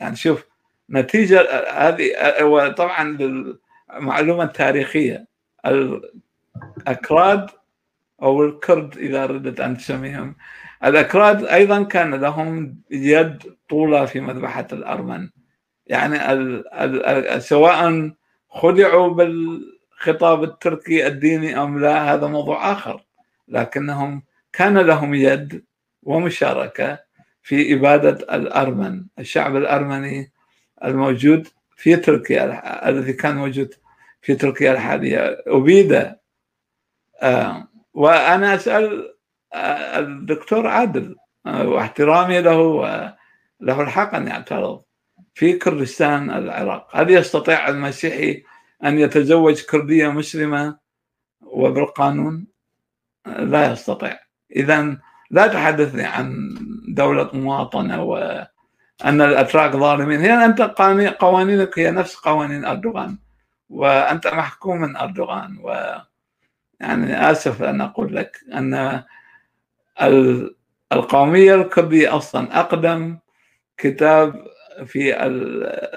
[0.00, 0.46] يعني شوف
[0.90, 1.40] نتيجة
[1.70, 2.10] هذه
[2.42, 5.26] وطبعا للمعلومة التاريخية.
[5.66, 7.50] الأكراد
[8.22, 10.36] أو الكرد إذا ردت أن تسميهم.
[10.84, 15.28] الأكراد أيضا كان لهم يد طولة في مذبحة الأرمن.
[15.86, 16.18] يعني
[17.40, 18.10] سواء
[18.48, 23.04] خدعوا بالخطاب التركي الديني أم لا هذا موضوع آخر.
[23.48, 25.64] لكنهم كان لهم يد
[26.02, 27.05] ومشاركة
[27.46, 29.04] في إبادة الأرمن.
[29.18, 30.32] الشعب الأرمني
[30.84, 33.74] الموجود في تركيا الذي كان موجود
[34.22, 35.44] في تركيا الحالية.
[35.46, 36.14] أبيد
[37.22, 39.14] آه وأنا أسأل
[39.54, 41.16] آه الدكتور عادل
[41.46, 42.84] آه واحترامي له
[43.60, 44.82] له الحق أن يعترض
[45.34, 46.96] في كردستان العراق.
[46.96, 48.42] هل يستطيع المسيحي
[48.84, 50.78] أن يتزوج كردية مسلمة
[51.40, 52.46] وبالقانون؟
[53.26, 54.18] لا يستطيع.
[54.56, 54.98] إذا
[55.30, 56.54] لا تحدثني عن
[56.88, 58.46] دولة مواطنة وأن
[59.04, 60.20] الأتراك ظالمين.
[60.20, 60.60] هي أنت
[61.18, 63.18] قوانينك هي نفس قوانين أردوغان
[63.70, 65.94] وأنت محكوم من أردوغان و
[66.80, 69.02] يعني آسف أن أقول لك أن
[70.92, 73.18] القومية الكردية أصلا أقدم
[73.78, 74.46] كتاب
[74.86, 75.24] في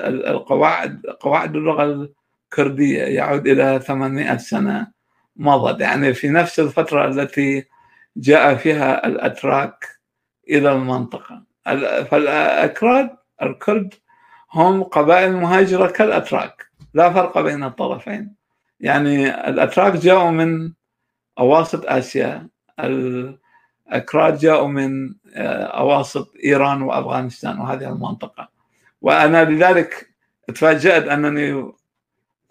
[0.08, 2.10] القواعد قواعد اللغة
[2.54, 4.88] الكردية يعود إلى 800 سنة
[5.36, 5.82] مضت.
[5.82, 7.66] يعني في نفس الفترة التي
[8.20, 9.86] جاء فيها الأتراك
[10.50, 11.44] إلى المنطقة.
[12.12, 13.10] فالأكراد
[13.42, 13.94] الكرد
[14.54, 18.36] هم قبائل مهاجرة كالأتراك لا فرق بين الطرفين.
[18.80, 20.72] يعني الأتراك جاءوا من
[21.40, 22.48] أواسط آسيا
[22.80, 28.50] الأكراد جاءوا من آه، أواسط إيران وأفغانستان وهذه المنطقة.
[29.02, 30.10] وأنا لذلك
[30.48, 31.74] تفاجأت أنني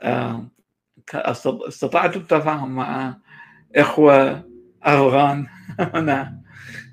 [0.03, 0.45] آه،
[1.45, 3.17] استطعت التفاهم مع
[3.77, 4.43] إخوة
[4.83, 5.47] أفغان
[5.95, 6.39] هنا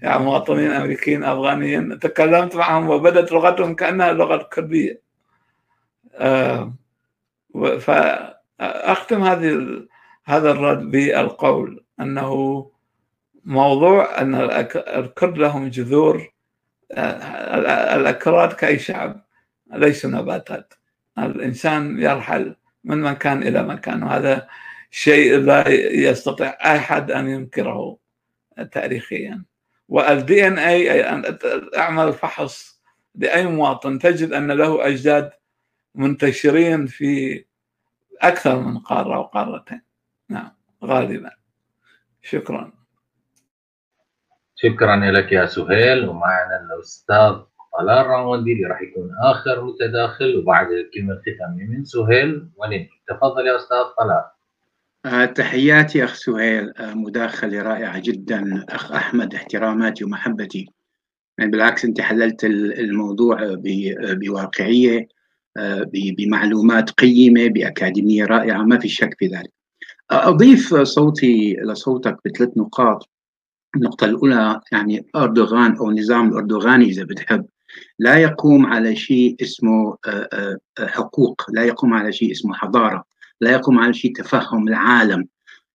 [0.02, 2.00] يعني مواطنين أمريكيين أفغانيين.
[2.00, 5.02] تكلمت معهم وبدت لغتهم كأنها اللغة الكردية
[6.16, 6.74] آه،
[7.80, 9.68] فأختم هذه
[10.26, 12.32] هذا الرد بالقول أنه
[13.46, 14.36] موضوع أن
[14.76, 16.34] الكرد لهم جذور
[16.92, 19.26] آه، الأكراد كأي شعب
[19.74, 20.74] ليسوا نباتات.
[21.20, 24.48] الإنسان يرحل من مكان إلى مكان وهذا
[24.92, 27.98] شيء لا يستطيع أحد أن ينكره.
[28.64, 29.46] تاريخيا.
[29.88, 31.38] والدي ان اي أن
[31.78, 32.82] أعمل فحص
[33.16, 35.32] لأي مواطن تجد أن له أجداد
[35.96, 37.46] منتشرين في
[38.22, 39.82] أكثر من قارة وقارتين
[40.30, 40.52] نعم
[40.84, 41.32] غالبا.
[42.22, 42.72] شكرا.
[44.56, 46.10] شكرا لك يا سهيل.
[46.10, 47.36] ومعنا الأستاذ
[47.80, 50.38] طلال راوندي اللي راح يكون آخر متداخل.
[50.38, 54.35] وبعد الكلمة الختاميه من سهيل وننهي تفضل يا أستاذ طلال.
[55.36, 58.66] تحياتي أخ سهيل آه، مداخلة رائعة جدا.
[58.70, 60.66] أخ أحمد احتراماتي ومحبتي.
[61.38, 63.38] يعني بالعكس أنت حللت الموضوع
[63.94, 65.08] بواقعية
[65.58, 69.52] آه، بمعلومات قيمة بأكاديمية رائعة ما في شك في ذلك.
[70.12, 73.10] أضيف صوتي لصوتك بثلاث نقاط.
[73.76, 77.46] النقطة الأولى يعني أردوغان أو نظام الأردوغاني إذا بتحب
[78.00, 79.98] لا يقوم على شيء اسمه
[80.80, 83.04] حقوق لا يقوم على شيء اسمه حضارة.
[83.42, 85.28] لا يقوم على شيء تفهم العالم.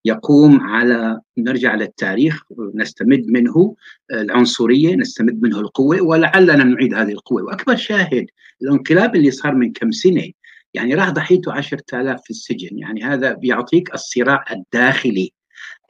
[0.05, 2.43] يقوم على نرجع للتاريخ
[2.75, 3.77] نستمد منه
[4.13, 7.43] العنصرية نستمد منه القوة ولعلنا نعيد هذه القوة.
[7.43, 8.27] وأكبر شاهد
[8.63, 10.31] الانقلاب اللي صار من كم سنة
[10.75, 12.79] يعني راح ضحيته عشرة آلاف في السجن.
[12.79, 15.33] يعني هذا بيعطيك الصراع الداخلي.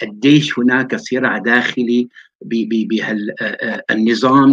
[0.02, 2.08] قديش هناك صراع داخلي
[2.43, 3.34] بهالنظام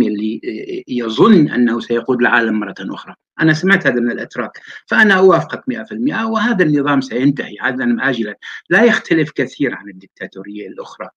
[0.01, 0.41] اللي
[0.87, 3.15] يظن أنه سيقود العالم مرة أخرى.
[3.41, 4.51] أنا سمعت هذا من الأتراك
[4.85, 8.35] فأنا أوافقك 100% وهذا النظام سينتهي عدلا اجلا.
[8.69, 11.09] لا يختلف كثير عن الدكتاتوريه الأخرى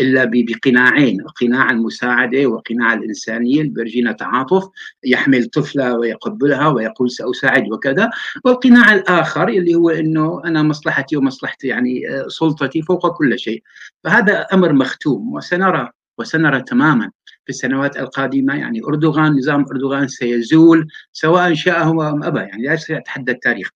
[0.00, 3.60] إلا بقناعين قناع المساعدة وقناع الإنسانية.
[3.60, 4.68] اللي بيرجينا تعاطف
[5.04, 8.10] يحمل طفلة ويقبلها ويقول سأساعد وكذا.
[8.44, 13.62] والقناع الآخر اللي هو إنه أنا مصلحتي ومصلحتي يعني سلطتي فوق كل شيء.
[14.04, 17.10] فهذا أمر مختوم وسنرى وسنرى تماما
[17.44, 23.32] في السنوات القادمة يعني أردوغان نظام أردوغان سيزول سواء شاءه أم أبى يعني لا يتحدى
[23.32, 23.70] التاريخ.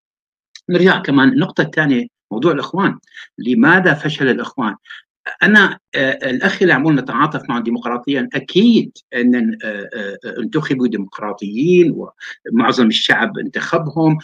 [0.69, 2.99] نرجع كمان النقطة الثانية موضوع الإخوان
[3.39, 4.77] لماذا فشل الإخوان؟
[5.43, 8.29] أنا آه، الأخ اللي عمول نتعاطف معه ديمقراطيا.
[8.35, 11.95] أكيد أن آه، آه، انتخبوا ديمقراطيين
[12.53, 14.19] ومعظم الشعب انتخبهم.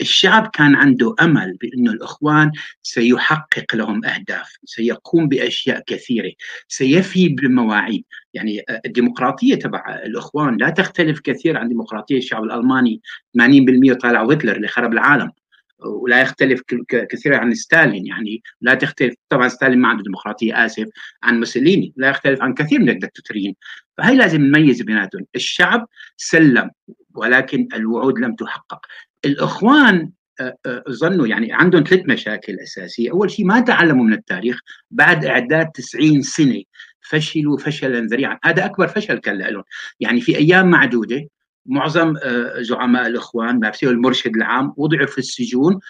[0.00, 2.50] الشعب كان عنده أمل بأنه الإخوان
[2.82, 6.32] سيحقق لهم أهداف سيقوم بأشياء كثيرة
[6.68, 13.00] سيفي بالمواعيد يعني الديمقراطية تبع الإخوان لا تختلف كثير عن ديمقراطية الشعب الألماني.
[13.38, 15.30] 80% طالع هتلر اللي خرب العالم.
[15.78, 16.62] ولا يختلف
[17.10, 19.14] كثيرا عن ستالين يعني لا تختلف.
[19.28, 20.86] طبعا ستالين ما عنده ديمقراطية آسف
[21.22, 23.54] عن موسوليني لا يختلف عن كثير من الدكتاتوريين.
[23.98, 25.26] فهي لازم نميز بيناتهم.
[25.36, 26.70] الشعب سلم
[27.14, 28.86] ولكن الوعود لم تحقق.
[29.24, 30.10] الإخوان
[30.40, 34.60] آه، آه، ظنوا يعني عندهم ثلاث مشاكل أساسية، أول شيء ما تعلموا من التاريخ.
[34.90, 36.62] بعد إعداد 90 سنة
[37.00, 39.62] فشلوا فشلا ذريعا، هذا أكبر فشل كان لهم،
[40.00, 41.28] يعني في أيام معدودة
[41.66, 45.80] معظم آه، زعماء الإخوان ما المرشد العام وضعوا في السجون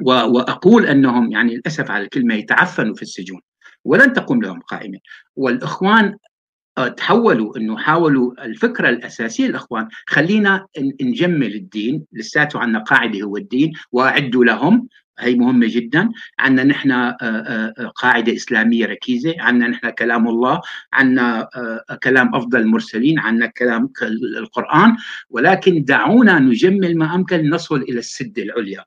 [0.00, 3.40] وأقول أنهم يعني للأسف على الكلمة يتعفنوا في السجون
[3.84, 4.98] ولن تقوم لهم قائمة.
[5.36, 6.16] والإخوان
[6.78, 10.66] آه، تحولوا إنه حاولوا الفكرة الأساسية الإخوان خلينا
[11.02, 14.88] نجمل الدين لساته عنا قاعدة هو الدين وأعدوا لهم
[15.18, 16.08] هي مهمة جدا.
[16.38, 19.34] عندنا نحن آه، آه، آه، قاعدة إسلامية ركيزة.
[19.38, 20.60] عندنا نحن كلام الله.
[20.92, 21.48] عندنا
[22.02, 23.18] كلام أفضل المرسلين.
[23.18, 23.92] عندنا كلام
[24.38, 24.96] القرآن.
[25.30, 28.84] ولكن دعونا نجمل ما أمكن نصل إلى السدة العليا.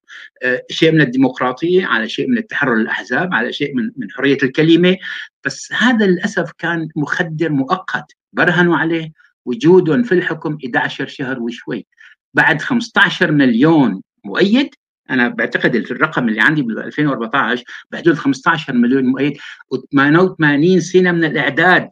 [0.70, 4.98] شيء من الديمقراطية على شيء من التحرر الأحزاب على شيء من من حرية الكلمة.
[5.46, 8.12] بس هذا للأسف كان مخدر مؤقت.
[8.34, 9.12] برهنوا عليه.
[9.46, 11.86] وجودهم في الحكم 11 شهر وشوي.
[12.34, 14.70] بعد 15 مليون مؤيد
[15.10, 19.38] أنا بعتقد الرقم اللي عندي بال 2014 بحدود 15 مليون مؤيد
[19.74, 21.90] و88 سنة من الإعداد.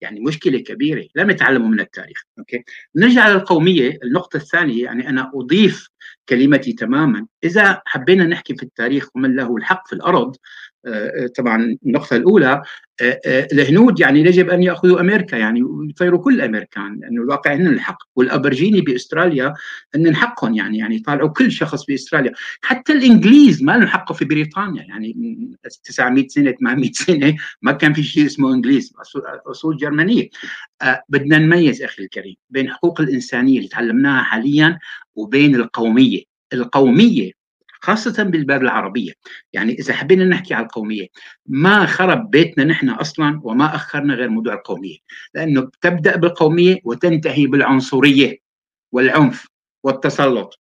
[0.00, 2.22] يعني مشكلة كبيرة لم يتعلموا من التاريخ.
[2.38, 2.64] أوكي؟
[2.96, 5.88] نرجع للقومية النقطة الثانية يعني أنا أضيف
[6.28, 7.26] كلمتي تماما.
[7.44, 10.36] إذا حبينا نحكي في التاريخ ومن له الحق في الأرض
[11.36, 12.62] طبعا النقطة الأولى
[13.00, 17.66] آه، آه، الهنود يعني يجب أن يأخذوا أمريكا يعني ويطيروا كل الأمريكان لأنه الواقع هن
[17.66, 17.98] الحق.
[18.16, 19.54] والأبرجيني بأستراليا
[19.94, 22.32] هن حقهم يعني يعني طالعوا كل شخص بأستراليا.
[22.62, 25.16] حتى الإنجليز ما لهم حقه في بريطانيا يعني
[25.84, 28.92] 900 سنة 800 سنة ما كان في شيء اسمه إنجليز
[29.46, 30.28] أصول جرمانية.
[31.08, 34.78] بدنا نميز أخي الكريم بين حقوق الإنسانية اللي تعلمناها حاليا
[35.14, 36.22] وبين القومية.
[36.52, 37.32] القومية
[37.86, 39.12] خاصة بالباب العربية.
[39.52, 41.06] يعني إذا حبينا نحكي على القومية
[41.46, 44.98] ما خرب بيتنا نحن أصلا وما أخرنا غير موضوع القومية.
[45.34, 48.38] لأنه تبدأ بالقومية وتنتهي بالعنصرية
[48.92, 49.46] والعنف
[49.84, 50.60] والتسلط.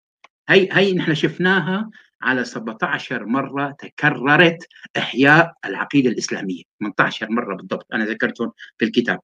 [0.49, 1.89] هي هي نحن شفناها
[2.21, 4.67] على 17 مرة تكررت
[4.97, 6.63] إحياء العقيدة الإسلامية.
[6.79, 9.19] 18 مرة بالضبط أنا ذكرتهم في الكتاب.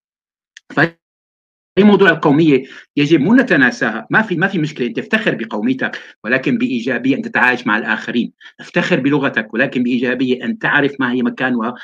[1.78, 2.64] اي موضوع القومية
[2.98, 4.08] يجب مو نتناساها.
[4.10, 4.88] ما في ما في مشكلة.
[4.88, 8.32] أنت افتخر بقوميتك ولكن بإيجابية أن تتعايش مع الآخرين.
[8.60, 11.76] افتخر بلغتك ولكن بإيجابية أن تعرف ما هي مكانها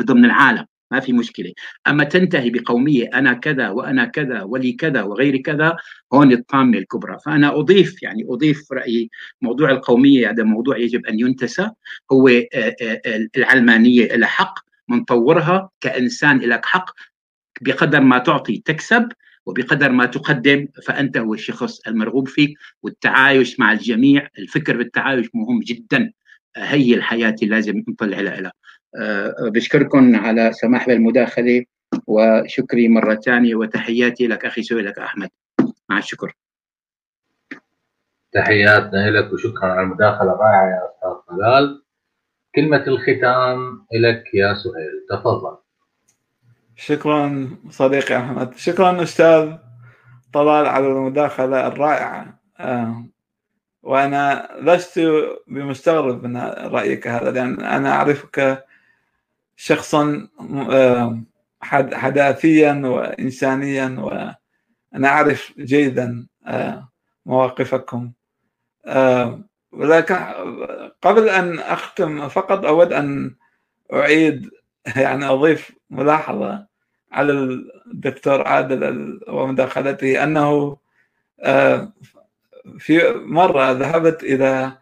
[0.00, 0.66] ضمن العالم.
[0.90, 1.52] ما في مشكلة.
[1.88, 5.76] أما تنتهي بقومية أنا كذا وأنا كذا ولي كذا وغير كذا
[6.14, 7.18] هون الطامة الكبرى.
[7.26, 9.10] فأنا أضيف يعني أضيف رأيي.
[9.42, 11.70] موضوع القومية هذا موضوع يجب أن ينتسى.
[12.12, 12.30] هو
[13.36, 14.58] العلمانية لها حق
[14.88, 16.90] منطورها كإنسان لك حق.
[17.60, 19.08] بقدر ما تعطي تكسب
[19.46, 22.58] وبقدر ما تقدم فأنت هو الشخص المرغوب فيك.
[22.82, 26.12] والتعايش مع الجميع الفكر بالتعايش مهم جدا.
[26.56, 28.52] هي الحياة اللي لازم نطلع لها.
[29.50, 31.64] بشكركم على سماح بالمداخلة
[32.06, 35.28] وشكري مرة ثانية وتحياتي لك أخي سهيلك أحمد.
[35.88, 36.36] مع الشكر.
[38.32, 41.82] تحياتنا لك وشكرا على المداخلة الرائعة يا أستاذ طلال
[42.54, 45.63] كلمة الختام لك يا سهيل تفضل.
[46.76, 48.56] شكرا صديقي أحمد.
[48.56, 49.52] شكرا أستاذ
[50.32, 52.40] طلال على المداخلة الرائعة.
[52.58, 53.06] آه،
[53.82, 55.00] وأنا لست
[55.46, 56.36] بمستغرب من
[56.76, 58.64] رأيك هذا لأن أنا أعرفك
[59.56, 60.28] شخصا
[60.70, 61.20] آه،
[61.92, 66.88] حداثيا وانسانيا وأنا أعرف جيدا آه،
[67.26, 68.12] مواقفكم.
[69.72, 70.14] ولكن
[71.02, 73.36] قبل أن أختم فقط أود أن
[73.92, 74.50] أعيد
[74.96, 76.66] يعني أضيف ملاحظة
[77.12, 77.32] على
[77.86, 80.76] الدكتور عادل ومداخلته أنه
[81.40, 81.92] آه،
[82.78, 84.78] في مرة ذهبت إلى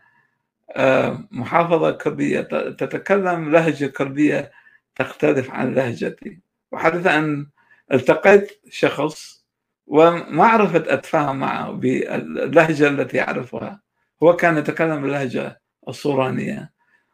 [0.76, 2.40] آه، محافظة كردية
[2.70, 4.52] تتكلم لهجة كردية
[4.96, 6.40] تختلف عن لهجتي.
[6.72, 7.46] وحدث أن
[7.92, 9.44] التقيت شخص
[9.86, 13.80] وما عرفت أتفاهم معه باللهجة التي يعرفها
[14.22, 16.72] هو كان يتكلم باللهجه الصورانيه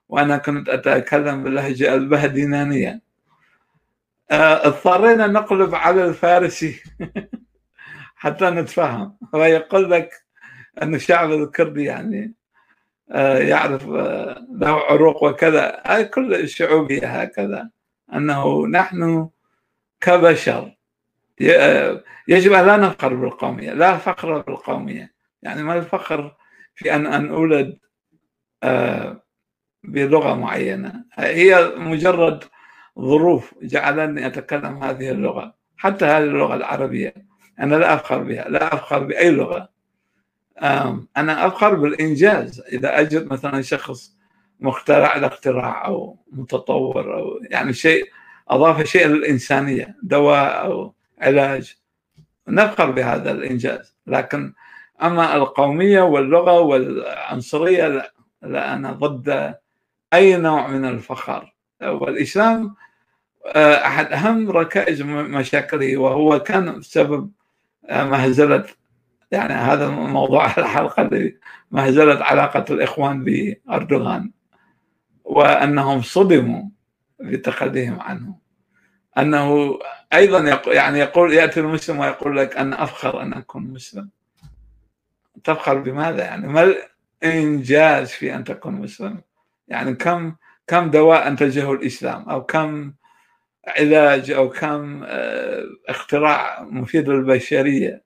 [0.09, 3.00] وأنا كنت اتكلم باللهجه البهدينانية.
[4.30, 6.82] آه، اضطرينا نقلب على الفارسي
[8.16, 9.16] حتى نتفهم.
[9.34, 10.11] هو يقول لك
[10.82, 12.34] أن الشعب الكردي يعني
[13.11, 15.82] آه، يعرف آه، له عروق وكذا.
[16.14, 17.70] كل الشعوبيه هكذا.
[18.14, 19.28] أنه نحن
[20.00, 20.76] كبشر
[22.28, 25.12] يجب أن لا نفخر بالقومية لا فخر بالقومية.
[25.42, 26.36] يعني ما الفخر
[26.74, 27.78] في أن أن أولد
[29.85, 31.05] بلغة معينة.
[31.14, 32.45] هي مجرد
[32.99, 37.14] ظروف جعلني أتكلم هذه اللغة حتى هذه اللغة العربية.
[37.61, 39.68] أنا لا أفخر بها لا أفخر بأي لغة.
[41.16, 42.61] أنا أفخر بالإنجاز.
[42.72, 44.16] إذا أجد مثلا شخص
[44.61, 48.05] مخترع الاختراع أو متطور أو يعني شيء
[48.49, 51.76] أضاف شيء للإنسانية دواء أو علاج
[52.49, 53.97] نفخر بهذا الإنجاز.
[54.07, 54.53] لكن
[55.03, 58.12] أما القومية واللغة والعنصرية لا,
[58.43, 59.55] لا أنا ضد
[60.14, 62.74] أي نوع من الفخر؟ والاسلام
[63.46, 67.30] آه، أحد أهم ركائز مشاكله وهو كان سبب
[67.88, 68.64] آه، مهزلة
[69.30, 71.32] يعني هذا موضوع الحلقة
[71.70, 74.30] مهزله علاقة الإخوان بأردوغان
[75.24, 76.62] وأنهم صدموا
[77.20, 78.34] بتخليهم عنه.
[79.18, 79.78] أنه
[80.12, 84.09] أيضا يعني يقول يأتي المسلم ويقول لك أنا أفخر أن أكون مسلم.
[85.44, 86.74] تفخر بماذا؟ يعني ما
[87.22, 89.20] الإنجاز في أن تكون مسلم؟
[89.69, 90.35] يعني كم
[90.66, 92.95] كم دواء أنتجه الإسلام؟ أو كم
[93.69, 98.05] علاج؟ أو كم آه، اختراع مفيد للبشرية؟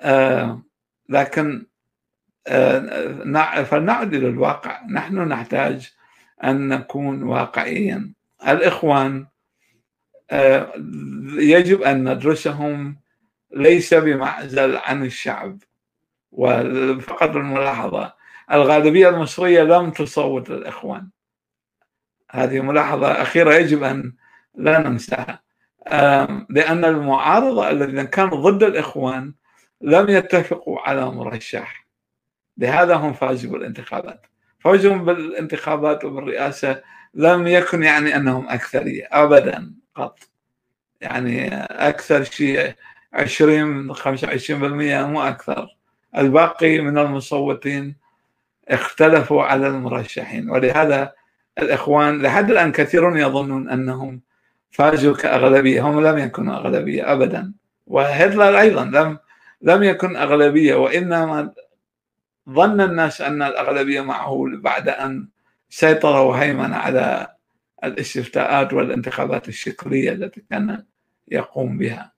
[0.00, 0.62] آه،
[1.08, 1.66] لكن
[2.46, 4.80] آه، فلنعد إلى الواقع.
[4.90, 5.92] نحن نحتاج
[6.44, 8.14] أن نكون واقعيا.
[8.48, 9.26] الإخوان
[11.38, 13.02] يجب أن ندرسهم.
[13.54, 15.58] ليس بمعزل عن الشعب
[16.32, 18.14] وفقط الملاحظة.
[18.52, 21.08] الغالبية المصرية لم تصوت للإخوان.
[22.30, 24.14] هذه ملاحظة أخيرة يجب أن
[24.54, 25.42] لا ننساها.
[26.50, 29.34] لأن المعارضة الذين كانوا ضد الإخوان
[29.80, 31.86] لم يتفقوا على مرشح
[32.58, 34.26] لهذا هم فازوا بالانتخابات.
[34.60, 36.82] فوزهم بالانتخابات وبالرئاسة
[37.14, 40.18] لم يكن يعني أنهم أكثرية أبدا قط.
[41.00, 42.74] يعني أكثر شيء
[43.12, 44.50] 20 25%
[45.06, 45.76] مو أكثر.
[46.16, 48.01] الباقي من المصوتين
[48.68, 50.50] اختلفوا على المرشحين.
[50.50, 51.12] ولهذا
[51.58, 54.20] الإخوان لحد الآن كثيرون يظنون أنهم
[54.70, 55.88] فازوا كأغلبية.
[55.88, 57.52] هم لم يكونوا أغلبية أبدا.
[57.86, 59.18] وهتلر أيضا لم
[59.62, 60.74] لم يكن أغلبية.
[60.74, 61.52] وإنما
[62.50, 65.28] ظن الناس أن الأغلبية معه بعد أن
[65.70, 67.26] سيطر وهيمن على
[67.84, 70.84] الاستفتاءات والانتخابات الشكلية التي كان
[71.28, 72.12] يقوم بها.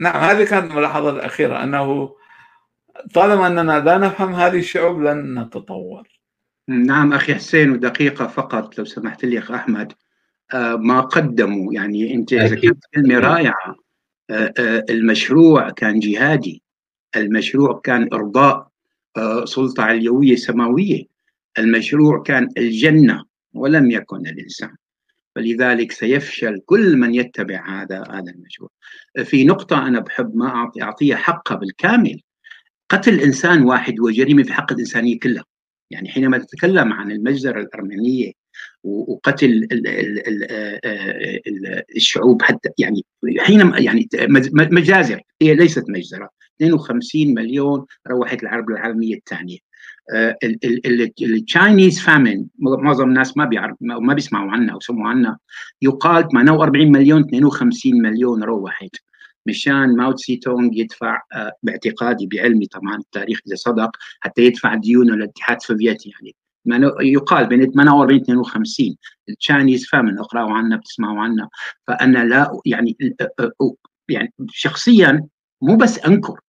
[0.00, 2.16] نعم هذه كانت الملاحظة الأخيرة أنه
[3.14, 6.08] طالما أننا لا نفهم هذه الشعوب لن نتطور.
[6.68, 9.92] نعم أخي حسين ودقيقة فقط لو سمحت لي أخ أحمد.
[10.54, 13.76] آه، ما قدموا يعني أنت ذكرت كلمه رائعة.
[14.30, 16.62] آه، آه، المشروع كان جهادي.
[17.16, 18.74] المشروع كان إرضاء.
[19.44, 21.04] سلطة علوية سماوية.
[21.58, 23.24] المشروع كان الجنة
[23.54, 24.76] ولم يكن الإنسان.
[25.34, 28.70] فلذلك سيفشل كل من يتبع هذا هذا المشروع.
[29.24, 32.20] في نقطة أنا بحب ما أعطي أعطيها حقها بالكامل.
[32.88, 35.44] قتل إنسان واحد هو جريمه في حق الإنسانية كلها.
[35.90, 38.32] يعني حينما تتكلم عن المجزرة الأرمينية
[38.84, 39.68] وقتل
[41.96, 43.04] الشعوب حتى يعني
[43.38, 44.08] حينما يعني
[44.52, 46.28] مجازر هي ليست مجزرة.
[46.56, 49.58] 52 مليون روحت الحرب العالميه الثانية.
[51.22, 55.38] ال Chinese famine معظم الناس ما بيعرف ما بيسمعوا عنها أو سمعوا عنها
[55.82, 58.96] يقال 48 مليون 52 مليون روحت.
[59.46, 63.90] مشان ماو تسي تونغ يدفع آه، باعتقادي بعلمي طبعا التاريخ إذا صدق
[64.20, 66.10] حتى يدفع ديونه للاتحاد السوفيتي.
[66.10, 66.34] يعني
[67.00, 68.96] يقال بين 48 52
[69.28, 71.48] ال Chinese famine اقرأوا عنها بتسمعوا عنها
[71.86, 72.96] فأنا لا يعني
[74.08, 75.26] يعني شخصيا
[75.62, 76.40] مو بس أنكر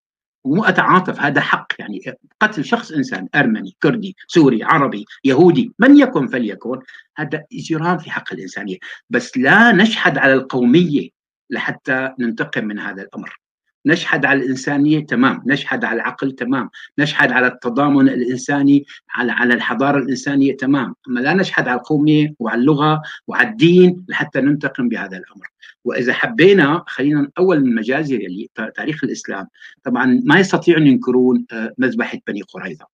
[0.45, 1.67] مو أتعاطف هذا حق.
[1.79, 2.01] يعني
[2.41, 6.79] قتل شخص إنسان أرمني كردي سوري عربي يهودي من يكن فليكن
[7.17, 8.77] هذا إجرام في حق الإنسانية.
[9.09, 11.09] بس لا نشحد على القومية
[11.49, 13.39] لحتى ننتقم من هذا الأمر.
[13.85, 16.69] نشحد على الإنسانية تمام نشحد على العقل تمام
[16.99, 20.95] نشحد على التضامن الإنساني على على الحضارة الإنسانية تمام.
[21.09, 25.47] أما لا نشحد على القوميه وعلى اللغة وعلى الدين لحتى ننتقم بهذا الأمر.
[25.83, 29.47] وإذا حبينا خلينا أول من اللي تاريخ الإسلام
[29.83, 32.85] طبعا ما يستطيعون ينكرون آه، مذبحة بني قريظة.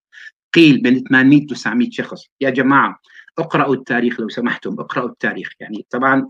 [0.54, 3.00] قيل بين 800 900 شخص يا جماعة
[3.38, 5.50] اقرأوا التاريخ لو سمحتم اقرأوا التاريخ.
[5.60, 6.28] يعني طبعا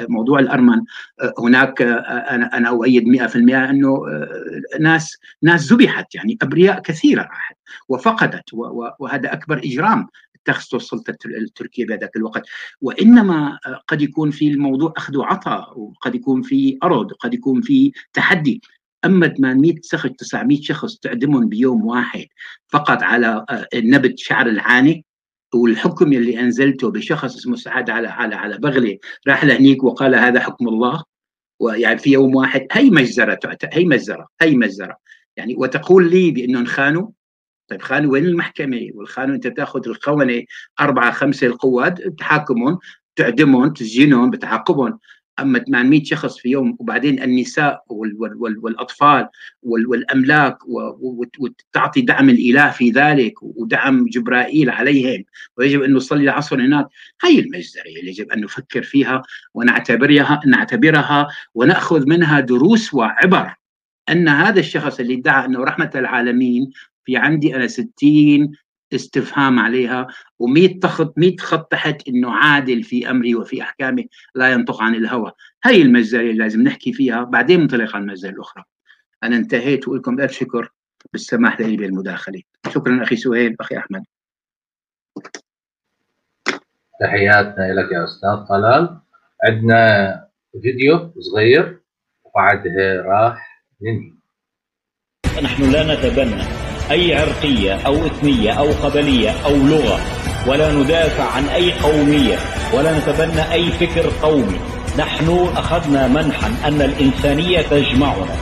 [0.00, 0.82] موضوع الأرمن
[1.20, 4.00] آه، هناك آه، أنا أنا أؤيد 100% أنه
[4.80, 7.56] ناس ناس ذبحت يعني أبرياء كثيرة راحت
[7.88, 8.44] وفقدت
[8.98, 10.06] وهذا أكبر إجرام
[10.44, 12.42] تخص السلطة التركية بهذاك الوقت.
[12.80, 13.58] وإنما
[13.88, 18.62] قد يكون في الموضوع أخذ وعطاء وقد يكون في أرض قد يكون في تحدي.
[19.04, 22.26] أما 800 شخص 900 شخص تعدمهم بيوم واحد
[22.68, 25.05] فقط على آه، نبت شعر العاني
[25.56, 28.98] والحكم اللي أنزلته بشخص اسمه سعد على على على بغله
[29.28, 31.04] راح لهنيك وقال هذا حكم الله.
[31.60, 33.38] ويعني في يوم واحد هي مجزرة
[33.72, 34.96] هي مجزرة هي مجزرة.
[35.36, 37.08] يعني وتقول لي بأنهم خانوا.
[37.68, 40.42] طيب خانوا وين المحكمة؟ والخانوا أنت تأخذ الخونه
[40.80, 42.78] أربعة خمسة القوات تحاكمهم
[43.16, 44.98] تعدمهم تسجنهم بتعاقبهم
[45.40, 47.84] أما 800 شخص في يوم وبعدين النساء
[48.38, 49.28] والأطفال
[49.62, 50.58] والأملاك
[51.38, 55.24] وتعطي دعم الإله في ذلك ودعم جبرائيل عليهم.
[55.58, 56.86] ويجب أن نصلي العصر هناك.
[57.24, 59.22] هي المجزرة اللي يجب أن نفكر فيها
[59.54, 63.54] ونعتبرها نعتبرها ونأخذ منها دروس وعبر
[64.08, 66.70] أن هذا الشخص اللي ادعى أنه رحمة العالمين
[67.04, 68.52] في عندي أنا 60
[68.94, 70.06] استفهام عليها
[70.42, 75.32] و100 خط 100 خط تحت إنه عادل في امره وفي احكامه لا ينطق عن الهوى.
[75.64, 78.64] هي المجزرة اللي لازم نحكي فيها بعدين ننطلق على المجزرة الأخرى.
[79.22, 80.72] أنا انتهيت واقول لكم ألف شكر.
[81.12, 82.42] بالسماح لي بالمداخله
[82.74, 84.04] شكرا أخي سهيل أخي أحمد.
[87.00, 89.00] تحياتنا لك يا أستاذ طلال.
[89.44, 90.28] عندنا
[90.62, 91.80] فيديو صغير
[92.24, 94.12] وبعدها راح ننهي.
[95.42, 96.65] نحن لا نتبنى.
[96.90, 100.00] أي عرقية أو إثنية أو قبلية أو لغة
[100.46, 102.36] ولا ندافع عن أي قومية
[102.72, 104.56] ولا نتبنى أي فكر قومي.
[104.98, 108.36] نحن أخذنا منحا أن الإنسانية تجمعنا.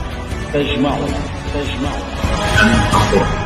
[0.53, 1.07] تجمعنا.
[1.53, 3.44] تجمعنا.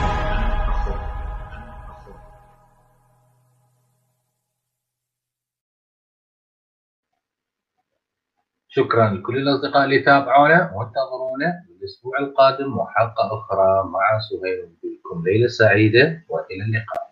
[8.70, 16.26] شكرا لكل الأصدقاء اللي تابعونا وانتظرونا الأسبوع القادم وحلقة أخرى مع سهيل بكم ليلة سعيدة
[16.30, 17.09] وإلى اللقاء.